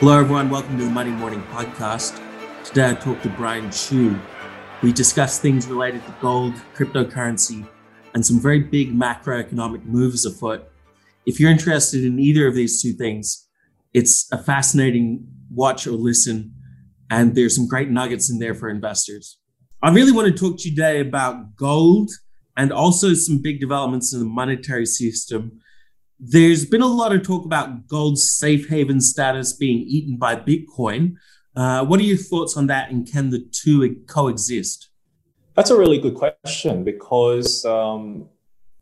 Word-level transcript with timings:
Hello, 0.00 0.16
everyone. 0.16 0.48
Welcome 0.48 0.78
to 0.78 0.84
the 0.84 0.90
Money 0.90 1.10
Morning 1.10 1.42
Podcast. 1.50 2.22
Today, 2.62 2.90
I 2.90 2.94
talk 2.94 3.20
to 3.22 3.28
Brian 3.30 3.68
Chu. 3.72 4.16
We 4.80 4.92
discuss 4.92 5.40
things 5.40 5.66
related 5.66 6.06
to 6.06 6.14
gold, 6.20 6.54
cryptocurrency, 6.76 7.68
and 8.14 8.24
some 8.24 8.38
very 8.38 8.60
big 8.60 8.96
macroeconomic 8.96 9.84
moves 9.86 10.24
afoot. 10.24 10.70
If 11.26 11.40
you're 11.40 11.50
interested 11.50 12.04
in 12.04 12.20
either 12.20 12.46
of 12.46 12.54
these 12.54 12.80
two 12.80 12.92
things, 12.92 13.48
it's 13.92 14.30
a 14.30 14.40
fascinating 14.40 15.26
watch 15.52 15.84
or 15.88 15.94
listen, 15.94 16.54
and 17.10 17.34
there's 17.34 17.56
some 17.56 17.66
great 17.66 17.90
nuggets 17.90 18.30
in 18.30 18.38
there 18.38 18.54
for 18.54 18.68
investors. 18.68 19.36
I 19.82 19.90
really 19.90 20.12
want 20.12 20.28
to 20.28 20.32
talk 20.32 20.60
to 20.60 20.68
you 20.68 20.76
today 20.76 21.00
about 21.00 21.56
gold 21.56 22.12
and 22.56 22.72
also 22.72 23.14
some 23.14 23.42
big 23.42 23.58
developments 23.58 24.14
in 24.14 24.20
the 24.20 24.26
monetary 24.26 24.86
system 24.86 25.58
there's 26.18 26.64
been 26.64 26.82
a 26.82 26.86
lot 26.86 27.14
of 27.14 27.22
talk 27.22 27.44
about 27.44 27.86
gold's 27.86 28.30
safe 28.30 28.68
haven 28.68 29.00
status 29.00 29.52
being 29.52 29.78
eaten 29.86 30.16
by 30.16 30.34
Bitcoin. 30.36 31.14
Uh, 31.54 31.84
what 31.84 32.00
are 32.00 32.04
your 32.04 32.16
thoughts 32.16 32.56
on 32.56 32.66
that, 32.66 32.90
and 32.90 33.10
can 33.10 33.30
the 33.30 33.40
two 33.52 33.96
coexist? 34.06 34.90
That's 35.54 35.70
a 35.70 35.78
really 35.78 35.98
good 35.98 36.14
question 36.14 36.84
because 36.84 37.64
um, 37.64 38.28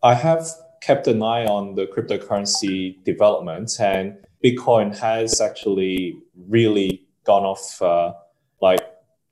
I 0.02 0.14
have 0.14 0.46
kept 0.82 1.06
an 1.06 1.22
eye 1.22 1.46
on 1.46 1.74
the 1.74 1.86
cryptocurrency 1.86 3.02
development, 3.04 3.72
and 3.80 4.16
Bitcoin 4.44 4.96
has 4.98 5.40
actually 5.40 6.18
really 6.48 7.06
gone 7.24 7.44
off, 7.44 7.80
uh, 7.80 8.12
like 8.60 8.80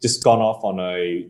just 0.00 0.24
gone 0.24 0.40
off 0.40 0.64
on 0.64 0.80
a 0.80 1.28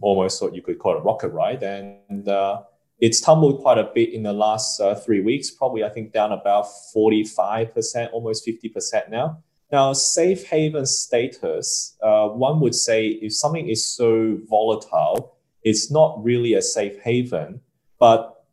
almost 0.00 0.42
what 0.42 0.54
you 0.54 0.62
could 0.62 0.78
call 0.78 0.96
a 0.96 1.00
rocket 1.00 1.28
ride, 1.28 1.62
and 1.62 2.28
uh, 2.28 2.62
it's 2.98 3.20
tumbled 3.20 3.60
quite 3.60 3.78
a 3.78 3.90
bit 3.94 4.12
in 4.12 4.22
the 4.22 4.32
last 4.32 4.80
uh, 4.80 4.94
three 4.94 5.20
weeks, 5.20 5.50
probably 5.50 5.84
I 5.84 5.90
think 5.90 6.12
down 6.12 6.32
about 6.32 6.66
45%, 6.94 8.12
almost 8.12 8.46
50% 8.46 9.10
now. 9.10 9.42
Now, 9.70 9.92
safe 9.92 10.46
haven 10.46 10.86
status, 10.86 11.96
uh, 12.02 12.28
one 12.28 12.60
would 12.60 12.74
say 12.74 13.08
if 13.08 13.34
something 13.34 13.68
is 13.68 13.84
so 13.84 14.38
volatile, 14.48 15.36
it's 15.62 15.90
not 15.90 16.22
really 16.22 16.54
a 16.54 16.62
safe 16.62 17.00
haven. 17.00 17.60
But 17.98 18.44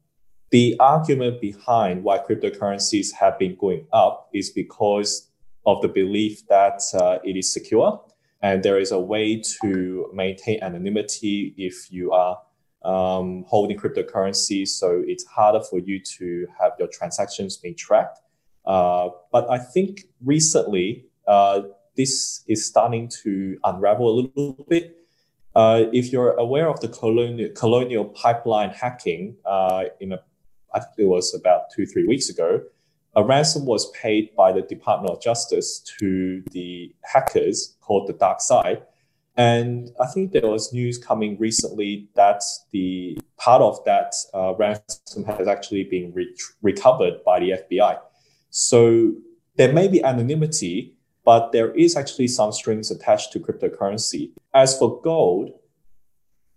the 0.50 0.76
argument 0.80 1.40
behind 1.40 2.04
why 2.04 2.18
cryptocurrencies 2.20 3.14
have 3.14 3.38
been 3.40 3.56
going 3.56 3.88
up 3.94 4.30
is 4.34 4.50
because 4.50 5.30
of 5.66 5.82
the 5.82 5.88
belief 5.88 6.46
that 6.48 6.82
uh, 6.96 7.20
it 7.24 7.38
is 7.38 7.54
secure 7.54 8.04
and 8.42 8.62
there 8.62 8.78
is 8.78 8.92
a 8.92 9.00
way 9.00 9.42
to 9.62 10.10
maintain 10.14 10.62
anonymity 10.62 11.54
if 11.58 11.92
you 11.92 12.12
are 12.12 12.38
um, 12.84 13.46
holding 13.48 13.78
cryptocurrency, 13.78 14.68
so 14.68 15.04
it's 15.06 15.26
harder 15.26 15.62
for 15.62 15.80
you 15.80 16.00
to 16.18 16.48
have 16.60 16.74
your 16.80 16.88
transactions 16.88 17.58
being 17.58 17.76
tracked. 17.76 18.20
Uh, 18.66 19.10
but 19.32 19.50
I 19.50 19.58
think 19.58 20.02
recently 20.24 21.06
uh, 21.28 21.62
this 21.96 22.44
is 22.48 22.66
starting 22.66 23.10
to 23.24 23.58
unravel 23.64 24.10
a 24.10 24.16
little 24.22 24.66
bit. 24.68 24.98
Uh, 25.56 25.84
if 25.94 26.12
you're 26.12 26.34
aware 26.34 26.68
of 26.68 26.80
the 26.80 26.88
colonial, 26.88 27.50
colonial 27.56 28.06
pipeline 28.06 28.72
hacking, 28.72 29.36
uh, 29.46 29.84
in 30.00 30.14
a, 30.14 30.20
I 30.74 30.80
think 30.80 30.94
it 30.98 31.06
was 31.06 31.34
about 31.36 31.72
two 31.76 31.86
three 31.86 32.08
weeks 32.08 32.30
ago, 32.30 32.62
a 33.16 33.24
ransom 33.24 33.66
was 33.66 33.92
paid 33.92 34.36
by 34.36 34.52
the 34.52 34.64
Department 34.64 35.12
of 35.12 35.22
Justice 35.22 35.80
to 36.00 36.44
the 36.52 36.94
hackers 37.04 37.78
called 37.82 38.08
the 38.08 38.14
Dark 38.14 38.42
Side 38.42 38.82
and 39.36 39.90
I 40.00 40.06
think 40.08 40.32
there 40.32 40.48
was 40.48 40.72
news 40.74 40.98
coming 40.98 41.38
recently 41.40 42.08
that 42.16 42.44
the 42.72 43.18
part 43.38 43.62
of 43.62 43.84
that 43.86 44.14
uh, 44.34 44.54
ransom 44.56 45.26
has 45.26 45.48
actually 45.48 45.86
been 45.86 46.14
re- 46.14 46.36
recovered 46.62 47.24
by 47.26 47.40
the 47.40 47.52
FBI. 47.52 48.00
So 48.52 49.14
there 49.56 49.74
may 49.74 49.88
be 49.88 50.04
anonymity, 50.04 50.96
but 51.26 51.52
there 51.52 51.72
is 51.72 51.96
actually 51.96 52.28
some 52.28 52.52
strings 52.52 52.92
attached 52.92 53.32
to 53.34 53.40
cryptocurrency. 53.40 54.32
As 54.54 54.78
for 54.78 55.02
gold, 55.02 55.52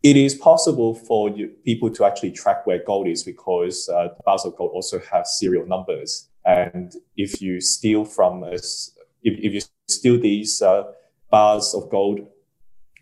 it 0.02 0.16
is 0.16 0.34
possible 0.34 0.94
for 0.94 1.34
people 1.64 1.90
to 1.90 2.04
actually 2.04 2.32
track 2.32 2.66
where 2.66 2.82
gold 2.84 3.08
is 3.08 3.24
because 3.24 3.88
uh, 3.88 4.08
bars 4.26 4.44
of 4.44 4.54
gold 4.56 4.72
also 4.74 5.00
have 5.10 5.26
serial 5.26 5.66
numbers. 5.66 6.28
And 6.44 6.92
if 7.16 7.40
you 7.40 7.60
steal 7.62 8.04
from 8.04 8.44
us, 8.44 8.90
if, 9.22 9.38
if 9.42 9.54
you 9.54 9.60
steal 9.88 10.20
these 10.20 10.60
uh, 10.60 10.84
bars 11.30 11.74
of 11.74 11.88
gold 11.88 12.20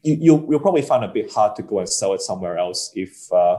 you, 0.05 0.17
you'll, 0.21 0.47
you'll 0.49 0.61
probably 0.61 0.83
find 0.83 1.03
it 1.03 1.11
a 1.11 1.13
bit 1.13 1.33
hard 1.33 1.57
to 1.57 1.63
go 1.63 1.81
and 1.81 1.89
sell 1.89 2.13
it 2.13 2.21
somewhere 2.21 2.59
else 2.59 2.93
if 2.95 3.33
uh, 3.33 3.59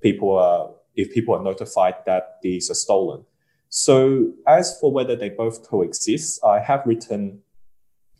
people 0.00 0.36
are 0.36 0.70
if 0.94 1.12
people 1.14 1.34
are 1.34 1.42
notified 1.42 1.94
that 2.04 2.38
these 2.42 2.70
are 2.70 2.74
stolen. 2.74 3.24
So 3.70 4.32
as 4.46 4.78
for 4.78 4.92
whether 4.92 5.16
they 5.16 5.30
both 5.30 5.66
coexist, 5.66 6.44
I 6.44 6.60
have 6.60 6.82
written 6.84 7.40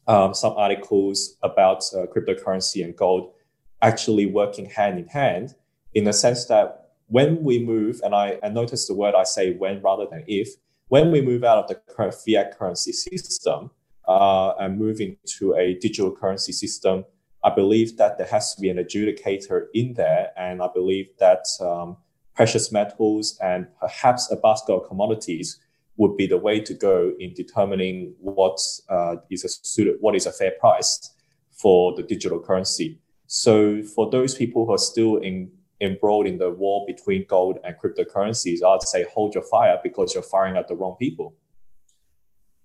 um, 0.06 0.32
some 0.32 0.54
articles 0.56 1.36
about 1.42 1.82
uh, 1.94 2.06
cryptocurrency 2.06 2.82
and 2.82 2.96
gold 2.96 3.34
actually 3.82 4.24
working 4.24 4.66
hand 4.66 4.98
in 4.98 5.06
hand 5.08 5.54
in 5.92 6.04
the 6.04 6.12
sense 6.14 6.46
that 6.46 6.92
when 7.08 7.42
we 7.42 7.62
move, 7.62 8.00
and 8.02 8.14
I, 8.14 8.38
I 8.42 8.48
notice 8.48 8.86
the 8.86 8.94
word 8.94 9.14
I 9.14 9.24
say 9.24 9.52
when 9.52 9.82
rather 9.82 10.06
than 10.10 10.24
if, 10.26 10.48
when 10.88 11.10
we 11.10 11.20
move 11.20 11.44
out 11.44 11.58
of 11.58 11.68
the 11.68 11.74
current 11.94 12.14
fiat 12.14 12.56
currency 12.58 12.92
system 12.92 13.70
uh, 14.08 14.52
and 14.58 14.78
move 14.78 15.00
into 15.00 15.54
a 15.54 15.74
digital 15.74 16.10
currency 16.10 16.52
system, 16.52 17.04
I 17.44 17.50
believe 17.54 17.96
that 17.96 18.18
there 18.18 18.26
has 18.28 18.54
to 18.54 18.60
be 18.60 18.68
an 18.70 18.76
adjudicator 18.76 19.66
in 19.74 19.94
there, 19.94 20.30
and 20.36 20.62
I 20.62 20.68
believe 20.72 21.08
that 21.18 21.44
um, 21.60 21.96
precious 22.34 22.70
metals 22.70 23.38
and 23.42 23.66
perhaps 23.80 24.30
a 24.30 24.36
basket 24.36 24.72
of 24.72 24.88
commodities 24.88 25.58
would 25.96 26.16
be 26.16 26.26
the 26.26 26.38
way 26.38 26.60
to 26.60 26.74
go 26.74 27.12
in 27.18 27.34
determining 27.34 28.14
what 28.18 28.58
uh, 28.88 29.16
is 29.30 29.44
a 29.44 29.48
suited, 29.48 29.96
what 30.00 30.14
is 30.14 30.26
a 30.26 30.32
fair 30.32 30.52
price 30.58 31.10
for 31.50 31.94
the 31.94 32.02
digital 32.02 32.40
currency. 32.40 32.98
So 33.26 33.82
for 33.82 34.10
those 34.10 34.34
people 34.34 34.66
who 34.66 34.72
are 34.72 34.78
still 34.78 35.16
in, 35.16 35.50
embroiled 35.80 36.26
in 36.26 36.38
the 36.38 36.50
war 36.50 36.84
between 36.86 37.26
gold 37.28 37.58
and 37.64 37.76
cryptocurrencies, 37.76 38.62
I'd 38.62 38.82
say 38.82 39.04
hold 39.12 39.34
your 39.34 39.44
fire 39.44 39.78
because 39.82 40.14
you're 40.14 40.22
firing 40.22 40.56
at 40.56 40.68
the 40.68 40.74
wrong 40.74 40.96
people. 40.98 41.34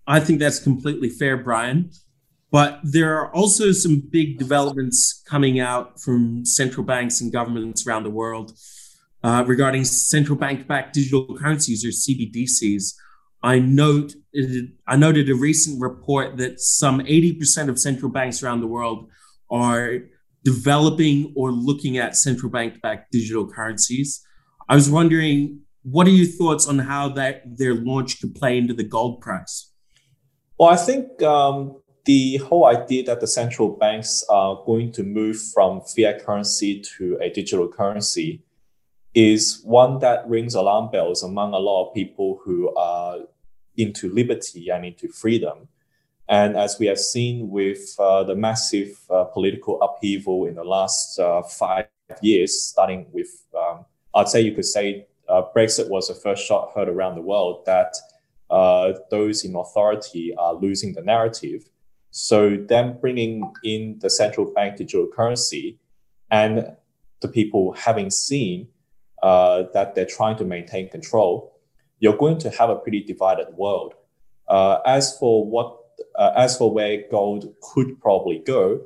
I 0.05 0.19
think 0.19 0.39
that's 0.39 0.59
completely 0.59 1.09
fair, 1.09 1.35
Brian. 1.35 1.91
But 2.50 2.80
there 2.84 3.18
are 3.18 3.34
also 3.34 3.72
some 3.72 4.02
big 4.09 4.38
developments 4.38 5.22
coming 5.28 5.59
out 5.59 6.00
from 6.00 6.46
central 6.46 6.85
banks 6.85 7.19
and 7.19 7.31
governments 7.31 7.85
around 7.85 8.03
the 8.03 8.09
world 8.09 8.58
uh, 9.24 9.44
regarding 9.46 9.84
central 9.84 10.38
bank 10.38 10.68
backed 10.68 10.94
digital 10.94 11.38
currencies 11.38 11.84
or 11.84 11.90
CBDCs. 11.90 12.94
I 13.44 13.59
note 13.59 14.13
I 14.88 14.96
noted 14.96 15.30
a 15.30 15.36
recent 15.36 15.81
report 15.81 16.38
that 16.38 16.59
some 16.59 17.00
80% 17.02 17.69
of 17.69 17.80
central 17.80 18.12
banks 18.12 18.41
around 18.41 18.62
the 18.62 18.68
world 18.68 19.09
are 19.50 20.00
developing 20.44 21.34
or 21.36 21.52
looking 21.52 21.97
at 21.97 22.16
central 22.16 22.52
bank 22.52 22.81
backed 22.81 23.12
digital 23.12 23.47
currencies. 23.47 24.24
I 24.69 24.75
was 24.75 24.90
wondering, 24.90 25.62
what 25.84 26.07
are 26.07 26.12
your 26.12 26.28
thoughts 26.28 26.68
on 26.68 26.80
how 26.80 27.09
that 27.09 27.44
their 27.57 27.74
launch 27.74 28.19
could 28.22 28.36
play 28.36 28.57
into 28.57 28.74
the 28.74 28.84
gold 28.84 29.22
price? 29.22 29.72
Well, 30.59 30.69
I 30.69 30.75
think 30.75 31.22
um, 31.22 31.81
the 32.07 32.38
whole 32.38 32.66
idea 32.66 33.03
that 33.03 33.19
the 33.19 33.28
central 33.28 33.68
banks 33.68 34.23
are 34.29 34.63
going 34.66 34.94
to 34.94 35.03
move 35.03 35.38
from 35.53 35.81
fiat 35.81 36.25
currency 36.25 36.79
to 36.79 37.18
a 37.22 37.29
digital 37.29 37.68
currency 37.68 38.41
is 39.13 39.62
one 39.66 40.00
that 40.00 40.28
rings 40.29 40.56
alarm 40.56 40.90
bells 40.90 41.22
among 41.22 41.53
a 41.53 41.57
lot 41.57 41.85
of 41.85 41.94
people 41.94 42.40
who 42.45 42.73
are 42.75 43.18
into 43.75 44.09
liberty 44.09 44.69
and 44.69 44.85
into 44.85 45.09
freedom. 45.09 45.68
And 46.29 46.56
as 46.56 46.79
we 46.79 46.85
have 46.88 47.00
seen 47.00 47.50
with 47.50 47.95
uh, 48.00 48.24
the 48.24 48.35
massive 48.35 48.97
uh, 49.09 49.25
political 49.25 49.81
upheaval 49.81 50.45
in 50.45 50.56
the 50.56 50.63
last 50.63 51.19
uh, 51.19 51.42
five 51.44 51.88
years, 52.21 52.62
starting 52.62 53.07
with, 53.12 53.45
um, 53.54 53.83
I'd 54.15 54.30
say 54.30 54.39
you 54.39 54.54
could 54.54 54.65
say 54.65 55.07
uh, 55.27 55.42
Brexit 55.54 55.89
was 55.89 56.07
the 56.07 56.13
first 56.13 56.45
shot 56.45 56.71
heard 56.74 56.88
around 56.88 57.15
the 57.15 57.21
world 57.21 57.65
that 57.65 57.98
uh, 58.50 58.94
those 59.12 59.44
in 59.44 59.57
authority 59.57 60.33
are 60.38 60.54
losing 60.54 60.94
the 60.94 61.01
narrative. 61.01 61.69
So 62.19 62.58
them 62.58 62.98
bringing 63.00 63.54
in 63.64 64.00
the 64.00 64.10
central 64.10 64.52
bank 64.52 64.78
digital 64.78 65.06
currency 65.06 65.78
and 66.31 66.75
the 67.22 67.28
people 67.28 67.74
having 67.74 68.10
seen 68.10 68.69
uh, 69.22 69.66
that 69.75 69.94
they're 69.94 70.08
trying 70.08 70.36
to 70.38 70.44
maintain 70.44 70.90
control, 70.90 71.60
you're 72.00 72.18
going 72.18 72.40
to 72.40 72.50
have 72.50 72.72
a 72.72 72.75
pretty 72.75 73.04
divided 73.04 73.50
world. 73.54 73.94
Uh, 74.48 74.80
as 74.84 75.16
for 75.19 75.46
what, 75.46 75.78
uh, 76.16 76.31
as 76.36 76.58
for 76.58 76.74
where 76.74 77.04
gold 77.12 77.54
could 77.62 78.02
probably 78.02 78.40
go, 78.40 78.81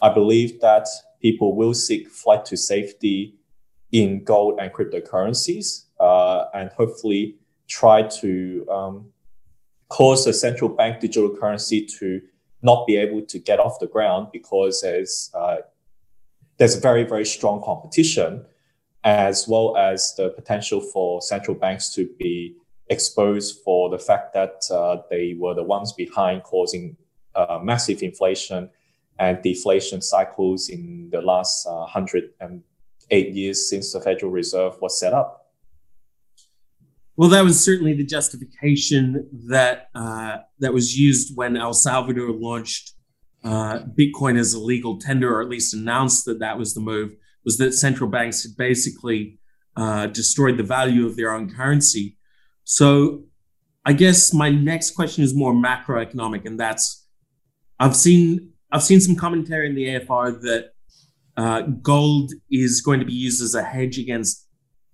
I 0.00 0.14
believe 0.14 0.60
that 0.60 0.86
people 1.20 1.56
will 1.56 1.74
seek 1.74 2.08
flight 2.08 2.44
to 2.44 2.56
safety 2.56 3.34
in 3.90 4.22
gold 4.22 4.60
and 4.60 4.72
cryptocurrencies, 4.72 5.86
uh, 5.98 6.44
and 6.54 6.70
hopefully 6.70 7.34
try 7.66 8.02
to 8.20 8.64
um, 8.70 9.06
cause 9.88 10.24
the 10.24 10.32
central 10.32 10.70
bank 10.70 11.00
digital 11.00 11.36
currency 11.36 11.84
to 11.84 12.20
not 12.66 12.86
be 12.86 12.96
able 12.96 13.22
to 13.22 13.38
get 13.38 13.58
off 13.60 13.78
the 13.78 13.86
ground 13.86 14.28
because 14.32 14.82
there's 14.82 15.30
uh, 15.34 15.58
there's 16.58 16.76
very 16.76 17.04
very 17.04 17.24
strong 17.24 17.62
competition, 17.62 18.44
as 19.04 19.46
well 19.48 19.76
as 19.76 20.14
the 20.18 20.28
potential 20.30 20.80
for 20.80 21.22
central 21.22 21.56
banks 21.56 21.88
to 21.94 22.08
be 22.18 22.56
exposed 22.88 23.60
for 23.64 23.88
the 23.90 23.98
fact 23.98 24.34
that 24.34 24.56
uh, 24.70 24.96
they 25.10 25.34
were 25.38 25.54
the 25.54 25.62
ones 25.62 25.92
behind 25.92 26.42
causing 26.42 26.96
uh, 27.34 27.58
massive 27.62 28.02
inflation 28.02 28.70
and 29.18 29.42
deflation 29.42 30.00
cycles 30.02 30.68
in 30.68 31.08
the 31.10 31.20
last 31.20 31.66
uh, 31.66 31.86
108 31.94 33.34
years 33.34 33.68
since 33.70 33.92
the 33.92 34.00
Federal 34.00 34.30
Reserve 34.30 34.74
was 34.80 34.98
set 35.00 35.12
up. 35.12 35.45
Well, 37.16 37.30
that 37.30 37.44
was 37.44 37.64
certainly 37.64 37.94
the 37.94 38.04
justification 38.04 39.26
that 39.48 39.88
uh, 39.94 40.38
that 40.58 40.74
was 40.74 40.98
used 40.98 41.34
when 41.34 41.56
El 41.56 41.72
Salvador 41.72 42.30
launched 42.30 42.92
uh, 43.42 43.80
Bitcoin 43.98 44.38
as 44.38 44.52
a 44.52 44.60
legal 44.60 44.98
tender, 44.98 45.34
or 45.34 45.40
at 45.40 45.48
least 45.48 45.72
announced 45.72 46.26
that 46.26 46.40
that 46.40 46.58
was 46.58 46.74
the 46.74 46.80
move. 46.80 47.14
Was 47.44 47.56
that 47.58 47.72
central 47.72 48.10
banks 48.10 48.42
had 48.42 48.56
basically 48.58 49.38
uh, 49.76 50.08
destroyed 50.08 50.58
the 50.58 50.62
value 50.62 51.06
of 51.06 51.16
their 51.16 51.32
own 51.32 51.48
currency? 51.48 52.18
So, 52.64 53.24
I 53.86 53.94
guess 53.94 54.34
my 54.34 54.50
next 54.50 54.90
question 54.90 55.24
is 55.24 55.34
more 55.34 55.54
macroeconomic, 55.54 56.44
and 56.44 56.60
that's 56.60 57.06
I've 57.78 57.96
seen 57.96 58.52
I've 58.70 58.82
seen 58.82 59.00
some 59.00 59.16
commentary 59.16 59.68
in 59.68 59.74
the 59.74 59.86
AFR 59.86 60.38
that 60.42 60.72
uh, 61.38 61.62
gold 61.62 62.32
is 62.50 62.82
going 62.82 63.00
to 63.00 63.06
be 63.06 63.14
used 63.14 63.42
as 63.42 63.54
a 63.54 63.62
hedge 63.62 63.98
against 63.98 64.45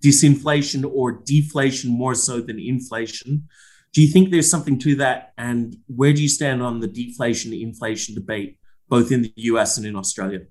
disinflation 0.03 0.89
or 0.91 1.11
deflation 1.11 1.91
more 1.91 2.15
so 2.15 2.41
than 2.41 2.59
inflation. 2.59 3.47
Do 3.93 4.01
you 4.01 4.07
think 4.07 4.31
there's 4.31 4.49
something 4.49 4.79
to 4.79 4.95
that? 4.95 5.33
And 5.37 5.77
where 5.87 6.13
do 6.13 6.21
you 6.21 6.29
stand 6.29 6.61
on 6.61 6.79
the 6.79 6.87
deflation 6.87 7.53
inflation 7.53 8.15
debate, 8.15 8.57
both 8.89 9.11
in 9.11 9.21
the 9.21 9.33
US 9.35 9.77
and 9.77 9.85
in 9.85 9.95
Australia? 9.95 10.41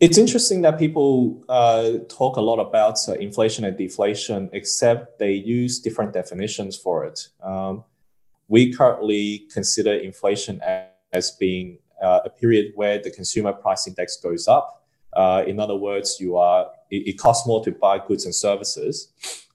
It's 0.00 0.16
interesting 0.16 0.62
that 0.62 0.78
people 0.78 1.44
uh, 1.48 1.94
talk 2.08 2.36
a 2.36 2.40
lot 2.40 2.60
about 2.60 2.96
uh, 3.08 3.14
inflation 3.14 3.64
and 3.64 3.76
deflation, 3.76 4.48
except 4.52 5.18
they 5.18 5.32
use 5.32 5.80
different 5.80 6.12
definitions 6.12 6.76
for 6.76 7.04
it. 7.04 7.18
Um, 7.42 7.82
we 8.46 8.72
currently 8.72 9.48
consider 9.52 9.92
inflation 9.94 10.60
as, 11.12 11.32
being 11.32 11.78
uh, 12.00 12.20
a 12.24 12.30
period 12.30 12.72
where 12.76 13.02
the 13.02 13.10
consumer 13.10 13.52
price 13.52 13.88
index 13.88 14.16
goes 14.18 14.46
up 14.46 14.86
uh, 15.14 15.42
in 15.46 15.58
other 15.60 15.76
words, 15.76 16.18
you 16.20 16.36
are 16.36 16.66
it, 16.90 17.08
it, 17.08 17.18
costs 17.18 17.46
more 17.46 17.64
to 17.64 17.72
buy 17.72 17.98
goods 17.98 18.24
and 18.24 18.34
services 18.34 19.12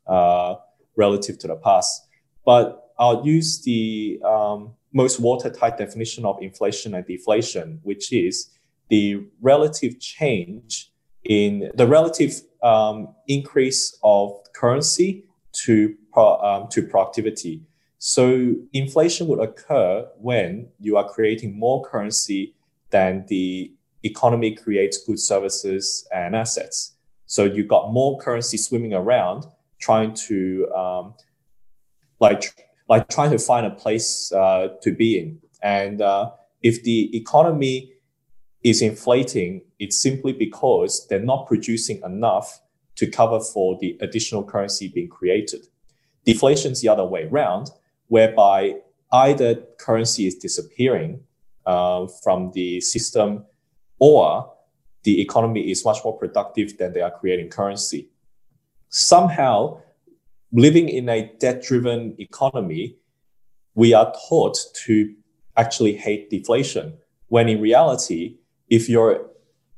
uh, 0.08 0.56
relative 0.96 1.38
to 1.40 1.48
the 1.48 1.56
past. 1.56 2.08
But 2.46 2.92
I'll 3.00 3.26
use 3.26 3.62
the 3.62 4.20
um, 4.26 4.74
most 4.94 5.20
watertight 5.20 5.78
definition 5.78 6.26
of 6.26 6.42
inflation 6.42 6.94
and 6.94 7.06
deflation, 7.06 7.80
which 7.84 8.12
is 8.12 8.50
the 8.90 9.26
relative 9.42 10.00
change 10.00 10.92
in 11.24 11.72
the 11.76 11.88
relative 11.88 12.42
um, 12.62 13.16
increase 13.28 13.98
of 14.04 14.38
currency 14.54 15.26
to 15.66 15.96
um, 16.16 16.68
to 16.70 16.84
productivity. 16.84 17.62
So 17.98 18.54
inflation 18.74 19.28
would 19.28 19.40
occur 19.40 20.08
when 20.18 20.68
you 20.80 20.98
are 20.98 21.08
creating 21.08 21.58
more 21.58 21.84
currency 21.84 22.54
than 22.90 23.26
the 23.28 23.72
economy 24.04 24.56
creates 24.56 24.98
goods, 24.98 25.24
services, 25.24 26.08
and 26.14 26.36
assets. 26.36 26.94
So 27.26 27.46
you've 27.46 27.68
got 27.68 27.92
more 27.92 28.20
currency 28.20 28.58
swimming 28.58 28.94
around, 28.94 29.46
trying 29.80 30.14
to 30.28 30.70
um, 30.76 31.14
like 32.20 32.68
like 32.90 33.08
trying 33.08 33.32
to 33.32 33.40
find 33.40 33.66
a 33.66 33.72
place 33.72 34.32
uh, 34.32 34.68
to 34.82 34.92
be 34.92 35.18
in. 35.18 35.40
And 35.62 36.02
uh, 36.02 36.32
if 36.62 36.84
the 36.84 37.16
economy 37.16 37.94
is 38.64 38.82
inflating, 38.82 39.62
it's 39.80 39.98
simply 40.00 40.34
because 40.34 41.08
they're 41.08 41.20
not 41.20 41.48
producing 41.48 42.02
enough 42.04 42.62
to 42.96 43.08
cover 43.08 43.40
for 43.40 43.78
the 43.80 43.98
additional 44.02 44.44
currency 44.44 44.88
being 44.88 45.10
created. 45.10 45.68
Deflation 46.26 46.74
is 46.74 46.82
the 46.82 46.90
other 46.90 47.06
way 47.06 47.24
around, 47.24 47.72
whereby 48.08 48.76
either 49.12 49.56
currency 49.80 50.28
is 50.28 50.36
disappearing 50.36 51.22
uh, 51.66 52.08
from 52.24 52.52
the 52.54 52.80
system 52.82 53.46
or 54.00 54.54
the 55.04 55.22
economy 55.22 55.70
is 55.70 55.86
much 55.86 56.00
more 56.04 56.18
productive 56.18 56.78
than 56.78 56.94
they 56.94 57.02
are 57.02 57.12
creating 57.12 57.50
currency. 57.50 58.10
Somehow, 58.90 59.82
living 60.52 60.90
in 60.90 61.10
a 61.10 61.32
debt 61.40 61.64
driven 61.64 62.16
economy, 62.20 62.96
we 63.76 63.94
are 63.94 64.14
taught 64.30 64.58
to 64.86 65.14
actually 65.58 65.96
hate 65.96 66.30
deflation. 66.30 66.94
When 67.28 67.50
in 67.50 67.60
reality, 67.60 68.38
if 68.70 68.88
your, 68.88 69.30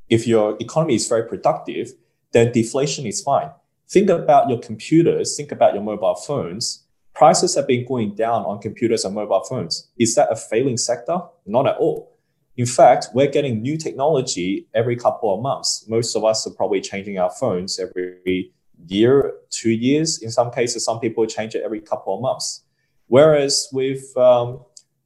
if 0.09 0.27
your 0.27 0.57
economy 0.59 0.95
is 0.95 1.07
very 1.07 1.27
productive, 1.27 1.93
then 2.33 2.51
deflation 2.51 3.05
is 3.05 3.21
fine. 3.21 3.49
Think 3.89 4.09
about 4.09 4.49
your 4.49 4.59
computers, 4.59 5.35
think 5.37 5.51
about 5.51 5.73
your 5.73 5.83
mobile 5.83 6.15
phones. 6.15 6.85
Prices 7.13 7.55
have 7.55 7.67
been 7.67 7.85
going 7.85 8.13
down 8.13 8.43
on 8.43 8.59
computers 8.59 9.05
and 9.05 9.15
mobile 9.15 9.43
phones. 9.43 9.89
Is 9.97 10.15
that 10.15 10.31
a 10.31 10.35
failing 10.35 10.77
sector? 10.77 11.19
Not 11.45 11.67
at 11.67 11.77
all 11.77 12.14
in 12.57 12.65
fact, 12.65 13.07
we're 13.13 13.27
getting 13.27 13.61
new 13.61 13.77
technology 13.77 14.67
every 14.73 14.95
couple 14.95 15.33
of 15.33 15.41
months. 15.41 15.85
Most 15.89 16.15
of 16.15 16.23
us 16.23 16.47
are 16.47 16.51
probably 16.51 16.79
changing 16.79 17.17
our 17.17 17.29
phones 17.29 17.79
every 17.79 18.53
year, 18.87 19.33
two 19.49 19.71
years. 19.71 20.21
In 20.21 20.31
some 20.31 20.51
cases, 20.51 20.85
some 20.85 20.99
people 20.99 21.25
change 21.25 21.53
it 21.55 21.63
every 21.63 21.81
couple 21.81 22.15
of 22.15 22.21
months. 22.21 22.63
Whereas 23.07 23.67
with 23.73 24.15
um, 24.15 24.61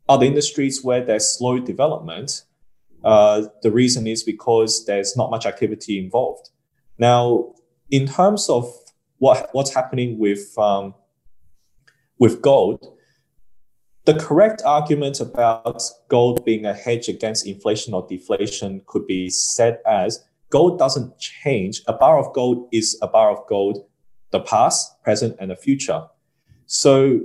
other 0.07 0.25
industries 0.25 0.84
where 0.84 1.04
there's 1.04 1.28
slow 1.28 1.60
development, 1.60 2.44
uh, 3.04 3.48
the 3.63 3.72
reason 3.72 4.06
is 4.06 4.24
because 4.24 4.86
there's 4.86 5.18
not 5.18 5.31
much 5.31 5.46
activity 5.46 5.98
involved. 5.98 6.50
Now, 7.00 7.54
in 7.90 8.07
terms 8.07 8.50
of 8.50 8.72
what 9.18 9.50
what's 9.54 9.74
happening 9.74 10.19
with 10.19 10.57
um, 10.57 10.94
with 12.19 12.42
gold, 12.42 12.98
the 14.09 14.19
correct 14.19 14.63
argument 14.65 15.19
about 15.19 15.83
gold 16.07 16.44
being 16.44 16.65
a 16.65 16.73
hedge 16.73 17.07
against 17.07 17.45
inflation 17.45 17.94
or 17.94 18.07
deflation 18.09 18.81
could 18.88 19.06
be 19.06 19.29
said 19.29 19.77
as 19.85 20.25
gold 20.50 20.79
doesn't 20.79 21.19
change. 21.19 21.83
A 21.88 21.94
bar 21.94 22.17
of 22.17 22.33
gold 22.33 22.67
is 22.71 22.97
a 23.03 23.07
bar 23.07 23.29
of 23.29 23.45
gold, 23.47 23.85
the 24.31 24.39
past, 24.39 25.00
present, 25.03 25.35
and 25.39 25.51
the 25.51 25.56
future. 25.56 26.07
So 26.65 27.19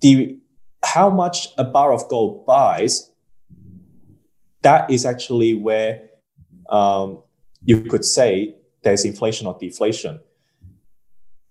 the 0.00 0.38
how 0.84 1.08
much 1.08 1.46
a 1.56 1.62
bar 1.62 1.92
of 1.92 2.08
gold 2.08 2.46
buys, 2.46 3.12
that 4.62 4.90
is 4.90 5.06
actually 5.06 5.54
where 5.54 6.08
um, 6.68 7.22
you 7.64 7.80
could 7.80 8.04
say 8.04 8.56
there's 8.82 9.04
inflation 9.04 9.46
or 9.46 9.56
deflation. 9.56 10.18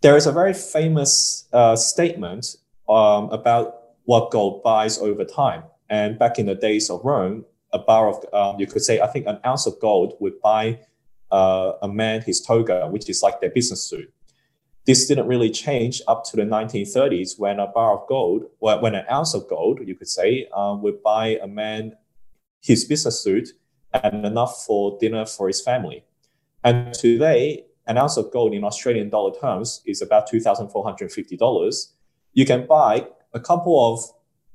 There 0.01 0.17
is 0.17 0.27
a 0.27 0.33
very 0.33 0.53
famous 0.53 1.47
uh, 1.53 1.77
statement 1.77 2.57
um, 2.89 3.29
about 3.29 3.80
what 4.11 4.29
gold 4.29 4.61
buys 4.61 4.97
over 4.97 5.23
time. 5.23 5.63
And 5.89 6.19
back 6.19 6.37
in 6.37 6.45
the 6.45 6.53
days 6.53 6.89
of 6.89 6.99
Rome, 7.05 7.45
a 7.71 7.79
bar 7.79 8.09
of, 8.09 8.17
um, 8.33 8.59
you 8.59 8.67
could 8.67 8.81
say, 8.81 8.99
I 8.99 9.07
think 9.07 9.25
an 9.25 9.39
ounce 9.45 9.65
of 9.65 9.79
gold 9.79 10.15
would 10.19 10.37
buy 10.41 10.81
uh, 11.31 11.71
a 11.81 11.87
man 11.87 12.21
his 12.21 12.41
toga, 12.41 12.89
which 12.89 13.09
is 13.09 13.23
like 13.23 13.39
their 13.39 13.51
business 13.51 13.81
suit. 13.87 14.11
This 14.85 15.07
didn't 15.07 15.27
really 15.27 15.49
change 15.49 16.01
up 16.09 16.25
to 16.25 16.35
the 16.35 16.41
1930s 16.41 17.39
when 17.39 17.57
a 17.61 17.67
bar 17.67 17.97
of 17.97 18.05
gold, 18.09 18.47
well, 18.59 18.81
when 18.81 18.95
an 18.95 19.05
ounce 19.09 19.33
of 19.33 19.47
gold, 19.47 19.79
you 19.87 19.95
could 19.95 20.09
say, 20.09 20.49
uh, 20.53 20.75
would 20.81 21.01
buy 21.01 21.39
a 21.41 21.47
man 21.47 21.93
his 22.59 22.83
business 22.83 23.23
suit 23.23 23.47
and 23.93 24.25
enough 24.25 24.65
for 24.65 24.97
dinner 24.99 25.25
for 25.25 25.47
his 25.47 25.61
family. 25.61 26.03
And 26.65 26.93
today, 26.93 27.63
an 27.87 27.97
ounce 27.97 28.17
of 28.17 28.29
gold 28.29 28.53
in 28.53 28.65
Australian 28.65 29.09
dollar 29.09 29.33
terms 29.39 29.81
is 29.85 30.01
about 30.01 30.29
$2,450. 30.29 31.87
You 32.33 32.45
can 32.45 32.67
buy 32.67 33.07
a 33.33 33.39
couple 33.39 33.93
of 33.93 34.03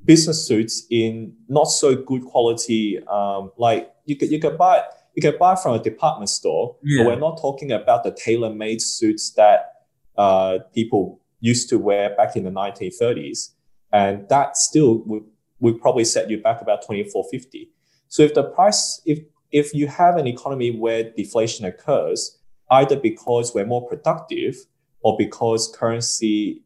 business 0.05 0.47
suits 0.47 0.87
in 0.91 1.35
not 1.49 1.65
so 1.65 1.95
good 1.97 2.25
quality. 2.25 2.99
Um, 3.07 3.53
like 3.57 3.93
you 4.05 4.17
could 4.17 4.31
you 4.31 4.41
could 4.41 4.57
buy 4.57 4.85
you 5.15 5.23
can 5.23 5.35
buy 5.39 5.57
from 5.57 5.75
a 5.75 5.83
department 5.83 6.29
store, 6.29 6.77
yeah. 6.83 7.03
but 7.03 7.11
we're 7.11 7.19
not 7.19 7.41
talking 7.41 7.73
about 7.73 8.05
the 8.05 8.13
tailor-made 8.13 8.83
suits 8.83 9.33
that 9.33 9.73
uh, 10.19 10.59
people 10.75 11.21
used 11.41 11.69
to 11.71 11.79
wear 11.79 12.15
back 12.17 12.37
in 12.37 12.45
the 12.45 12.51
1930s, 12.51 13.53
and 13.93 14.29
that 14.29 14.57
still 14.57 15.03
would 15.07 15.25
would 15.61 15.81
probably 15.81 16.05
set 16.05 16.29
you 16.29 16.39
back 16.41 16.61
about 16.61 16.83
2450. 16.83 17.71
So 18.09 18.23
if 18.23 18.35
the 18.35 18.45
price 18.45 19.01
if 19.05 19.21
if 19.53 19.75
you 19.75 19.87
have 19.87 20.17
an 20.17 20.27
economy 20.27 20.71
where 20.71 21.11
deflation 21.17 21.65
occurs, 21.65 22.39
either 22.71 22.97
because 22.97 23.55
we're 23.55 23.67
more 23.67 23.87
productive 23.87 24.57
or 25.01 25.17
because 25.17 25.75
currency 25.75 26.63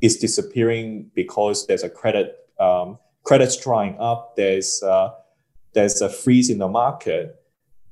is 0.00 0.16
disappearing 0.16 1.10
because 1.14 1.66
there's 1.66 1.82
a 1.82 1.90
credit 1.90 2.48
um, 2.58 2.98
credit's 3.24 3.56
drying 3.56 3.96
up. 3.98 4.36
There's 4.36 4.82
uh, 4.82 5.10
there's 5.74 6.00
a 6.00 6.08
freeze 6.08 6.50
in 6.50 6.58
the 6.58 6.68
market. 6.68 7.36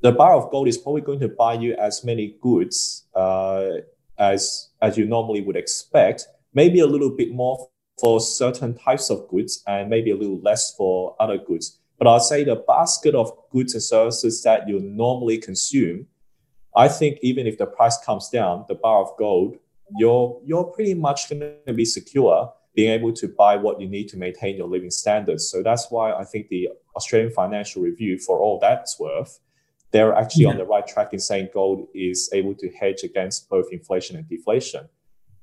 The 0.02 0.12
bar 0.12 0.34
of 0.34 0.50
gold 0.50 0.68
is 0.68 0.78
probably 0.78 1.00
going 1.02 1.20
to 1.20 1.28
buy 1.28 1.54
you 1.54 1.75
as 1.75 2.04
many 2.04 2.36
goods 2.40 3.06
uh, 3.14 3.68
as 4.18 4.70
as 4.82 4.96
you 4.96 5.06
normally 5.06 5.40
would 5.40 5.56
expect. 5.56 6.26
Maybe 6.54 6.80
a 6.80 6.86
little 6.86 7.10
bit 7.10 7.32
more 7.32 7.68
for 8.00 8.20
certain 8.20 8.76
types 8.76 9.10
of 9.10 9.26
goods, 9.28 9.62
and 9.66 9.88
maybe 9.88 10.10
a 10.10 10.16
little 10.16 10.40
less 10.40 10.75
for 10.75 11.16
other 11.18 11.38
goods. 11.38 11.78
But 11.98 12.06
I'll 12.06 12.20
say 12.20 12.44
the 12.44 12.56
basket 12.56 13.14
of 13.14 13.32
goods 13.50 13.72
and 13.72 13.82
services 13.82 14.42
that 14.42 14.68
you 14.68 14.80
normally 14.80 15.38
consume, 15.38 16.06
I 16.76 16.88
think 16.88 17.18
even 17.22 17.46
if 17.46 17.56
the 17.56 17.66
price 17.66 17.96
comes 18.04 18.28
down, 18.28 18.66
the 18.68 18.75
bar 18.75 19.00
of 19.00 19.16
gold 19.18 19.56
you're 19.96 20.40
you're 20.44 20.64
pretty 20.64 20.94
much 20.94 21.28
going 21.28 21.54
to 21.66 21.72
be 21.72 21.84
secure 21.84 22.52
being 22.74 22.90
able 22.90 23.12
to 23.14 23.26
buy 23.26 23.56
what 23.56 23.80
you 23.80 23.88
need 23.88 24.06
to 24.06 24.18
maintain 24.18 24.56
your 24.56 24.68
living 24.68 24.90
standards. 24.90 25.48
So 25.48 25.62
that's 25.62 25.90
why 25.90 26.12
I 26.12 26.24
think 26.24 26.48
the 26.48 26.68
Australian 26.94 27.32
Financial 27.32 27.80
Review, 27.82 28.18
for 28.18 28.38
all 28.38 28.58
that's 28.60 29.00
worth, 29.00 29.40
they're 29.92 30.14
actually 30.14 30.44
yeah. 30.44 30.50
on 30.50 30.58
the 30.58 30.64
right 30.66 30.86
track 30.86 31.14
in 31.14 31.18
saying 31.18 31.48
gold 31.54 31.88
is 31.94 32.28
able 32.34 32.54
to 32.56 32.68
hedge 32.70 33.02
against 33.02 33.48
both 33.48 33.66
inflation 33.72 34.16
and 34.16 34.28
deflation. 34.28 34.88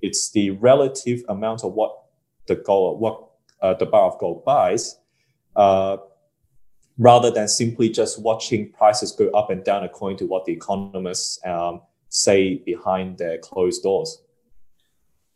It's 0.02 0.30
the 0.30 0.52
relative 0.52 1.24
amount 1.28 1.64
of 1.64 1.74
what 1.74 1.98
the 2.46 2.56
gold, 2.56 3.00
what 3.00 3.30
uh, 3.62 3.74
the 3.74 3.88
bar 3.88 4.12
of 4.12 4.20
gold 4.20 4.46
buys, 4.46 5.00
uh, 5.56 5.98
rather 7.00 7.32
than 7.32 7.48
simply 7.48 7.90
just 7.90 8.22
watching 8.22 8.72
prices 8.74 9.12
go 9.12 9.30
up 9.30 9.50
and 9.50 9.64
down 9.64 9.84
according 9.84 10.20
to 10.20 10.26
what 10.26 10.46
the 10.46 10.54
economists 10.54 11.40
um, 11.46 11.82
say 12.10 12.58
behind 12.58 13.18
their 13.18 13.40
closed 13.40 13.82
doors. 13.82 14.22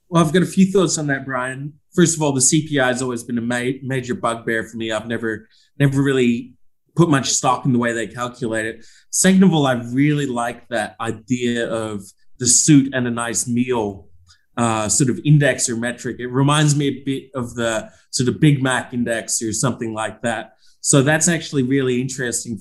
Well, 0.09 0.23
I've 0.23 0.33
got 0.33 0.43
a 0.43 0.47
few 0.47 0.71
thoughts 0.71 0.97
on 0.97 1.07
that, 1.07 1.25
Brian. 1.25 1.73
First 1.93 2.15
of 2.15 2.21
all, 2.21 2.31
the 2.31 2.39
CPI 2.39 2.85
has 2.85 3.01
always 3.01 3.23
been 3.23 3.37
a 3.37 3.41
ma- 3.41 3.77
major 3.83 4.15
bugbear 4.15 4.63
for 4.63 4.77
me. 4.77 4.91
I've 4.91 5.07
never, 5.07 5.49
never 5.79 6.01
really 6.01 6.53
put 6.95 7.09
much 7.09 7.29
stock 7.29 7.65
in 7.65 7.73
the 7.73 7.79
way 7.79 7.91
they 7.91 8.07
calculate 8.07 8.65
it. 8.65 8.85
Second 9.11 9.43
of 9.43 9.53
all, 9.53 9.67
I 9.67 9.73
really 9.73 10.25
like 10.25 10.67
that 10.69 10.95
idea 11.01 11.69
of 11.69 12.03
the 12.39 12.47
suit 12.47 12.93
and 12.93 13.05
a 13.05 13.11
nice 13.11 13.47
meal 13.47 14.07
uh, 14.55 14.87
sort 14.89 15.09
of 15.09 15.19
index 15.25 15.69
or 15.69 15.75
metric. 15.75 16.17
It 16.19 16.27
reminds 16.27 16.75
me 16.75 16.87
a 16.87 17.03
bit 17.03 17.29
of 17.35 17.55
the 17.55 17.91
sort 18.11 18.29
of 18.29 18.39
Big 18.39 18.63
Mac 18.63 18.93
index 18.93 19.41
or 19.41 19.53
something 19.53 19.93
like 19.93 20.21
that. 20.21 20.53
So 20.81 21.01
that's 21.01 21.27
actually 21.27 21.63
really 21.63 22.01
interesting 22.01 22.59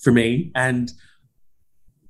for 0.00 0.12
me. 0.12 0.52
And 0.54 0.90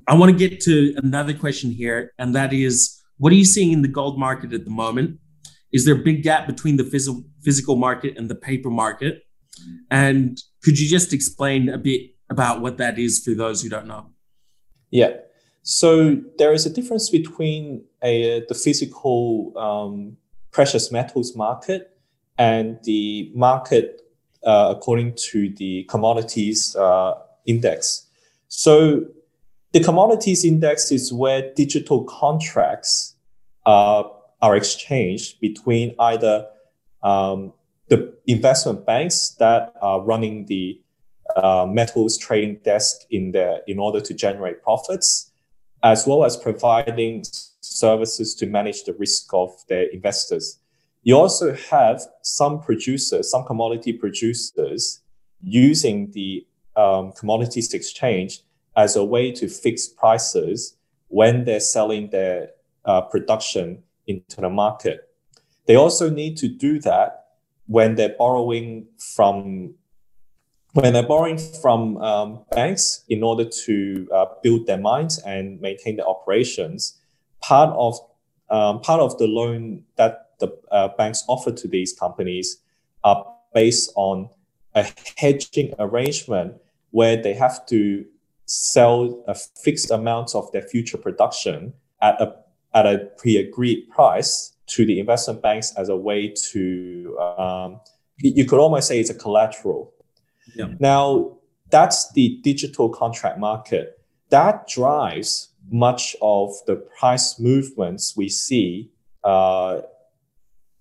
I 0.07 0.15
want 0.15 0.31
to 0.31 0.49
get 0.49 0.61
to 0.63 0.95
another 0.99 1.35
question 1.35 1.71
here, 1.71 2.13
and 2.19 2.35
that 2.35 2.53
is 2.53 2.98
what 3.19 3.33
are 3.33 3.37
you 3.37 3.45
seeing 3.45 3.73
in 3.73 3.83
the 3.83 3.89
gold 3.89 4.19
market 4.19 4.53
at 4.53 4.65
the 4.65 4.71
moment? 4.71 5.19
Is 5.73 5.85
there 5.85 5.95
a 5.95 6.03
big 6.03 6.23
gap 6.23 6.47
between 6.47 6.77
the 6.77 6.85
phys- 6.85 7.25
physical 7.43 7.77
market 7.77 8.17
and 8.17 8.31
the 8.31 8.35
paper 8.35 8.71
market? 8.71 9.23
And 9.91 10.41
could 10.63 10.79
you 10.79 10.89
just 10.89 11.13
explain 11.13 11.69
a 11.69 11.79
bit 11.79 12.03
about 12.31 12.61
what 12.61 12.79
that 12.79 12.99
is 12.99 13.23
for 13.25 13.35
those 13.35 13.63
who 13.63 13.69
don't 13.69 13.87
know? 13.87 14.07
Yeah. 14.91 15.17
So 15.63 16.17
there 16.39 16.53
is 16.53 16.65
a 16.65 16.71
difference 16.71 17.11
between 17.11 17.85
a, 18.03 18.45
the 18.49 18.55
physical 18.55 19.53
um, 19.59 20.17
precious 20.51 20.91
metals 20.91 21.37
market 21.37 21.91
and 22.39 22.79
the 22.85 23.31
market 23.35 24.01
uh, 24.45 24.73
according 24.77 25.15
to 25.31 25.53
the 25.57 25.85
commodities 25.85 26.75
uh, 26.77 27.15
index. 27.45 28.07
So 28.49 29.07
the 29.73 29.81
commodities 29.81 30.45
index 30.45 30.91
is 30.91 31.13
where 31.13 31.53
digital 31.55 32.05
contracts 32.05 33.17
uh, 33.67 34.05
are 34.41 34.57
exchanged 34.57 35.41
between 35.41 35.95
either 35.99 36.47
um, 37.03 37.53
the 37.89 38.15
investment 38.27 38.87
banks 38.87 39.31
that 39.39 39.75
are 39.83 40.01
running 40.01 40.47
the 40.47 40.81
uh, 41.37 41.67
metals 41.69 42.17
trading 42.17 42.59
desk 42.65 43.03
in 43.11 43.33
there 43.33 43.61
in 43.67 43.79
order 43.79 44.01
to 44.01 44.15
generate 44.15 44.63
profits, 44.63 45.31
as 45.83 46.07
well 46.07 46.25
as 46.25 46.37
providing 46.37 47.23
services 47.61 48.35
to 48.35 48.47
manage 48.47 48.85
the 48.85 48.95
risk 48.95 49.33
of 49.35 49.51
their 49.69 49.85
investors. 49.93 50.59
You 51.03 51.17
also 51.17 51.55
have 51.71 52.03
some 52.23 52.61
producers, 52.61 53.31
some 53.31 53.45
commodity 53.45 53.93
producers 53.93 55.03
using 55.43 56.11
the 56.13 56.47
um, 56.77 57.13
commodities 57.13 57.73
exchange 57.75 58.41
as 58.79 58.95
a 58.95 59.05
way 59.05 59.33
to 59.33 59.49
fix 59.49 59.89
prices 59.89 60.77
when 61.09 61.45
they're 61.45 61.61
selling 61.61 62.11
their 62.11 62.51
uh, 62.85 63.01
production 63.01 63.83
into 64.07 64.41
the 64.41 64.49
market. 64.49 65.09
They 65.67 65.75
also 65.75 66.09
need 66.09 66.37
to 66.39 66.49
do 66.49 66.79
that 66.81 67.27
when 67.67 67.97
they're 67.97 68.15
borrowing 68.17 68.87
from 69.15 69.75
when 70.75 70.93
they're 70.93 71.03
borrowing 71.03 71.39
from 71.39 71.97
um, 71.97 72.45
banks 72.53 73.05
in 73.09 73.23
order 73.23 73.45
to 73.45 74.09
uh, 74.15 74.27
build 74.43 74.67
their 74.67 74.79
mines 74.79 75.19
and 75.19 75.61
maintain 75.61 75.97
their 75.97 76.07
operations, 76.07 76.99
part 77.41 77.71
of 77.71 77.99
um, 78.49 78.81
part 78.81 79.01
of 79.01 79.19
the 79.19 79.27
loan 79.27 79.83
that 79.97 80.31
the 80.39 80.57
uh, 80.71 80.89
banks 80.97 81.25
offer 81.27 81.51
to 81.51 81.67
these 81.67 81.93
companies 81.93 82.59
are 83.03 83.27
based 83.53 83.91
on 83.97 84.31
a 84.75 84.87
hedging 85.17 85.75
arrangement 85.81 86.55
where 86.91 87.21
they 87.21 87.35
have 87.35 87.67
to 87.67 88.05
sell 88.49 89.23
a 89.29 89.35
fixed 89.35 89.91
amount 89.91 90.35
of 90.35 90.51
their 90.53 90.63
future 90.63 90.99
production 90.99 91.73
at 92.03 92.21
a 92.21 92.35
at 92.75 92.87
a 92.87 93.09
pre-agreed 93.19 93.89
price 93.91 94.55
to 94.67 94.85
the 94.85 94.99
investment 94.99 95.43
banks 95.43 95.73
as 95.77 95.89
a 95.89 95.97
way 95.97 96.29
to 96.51 97.19
um, 97.19 97.81
you 98.17 98.45
could 98.45 98.59
almost 98.59 98.89
say 98.89 98.99
it's 98.99 99.11
a 99.11 99.15
collateral. 99.15 99.93
Yeah. 100.55 100.69
Now 100.81 101.37
that's 101.71 102.11
the 102.13 102.41
digital 102.43 102.89
contract 102.89 103.39
market 103.39 103.99
that 104.31 104.67
drives 104.67 105.51
much 105.71 106.17
of 106.23 106.53
the 106.67 106.77
price 106.77 107.39
movements 107.39 108.17
we 108.17 108.29
see 108.29 108.91
uh, 109.25 109.83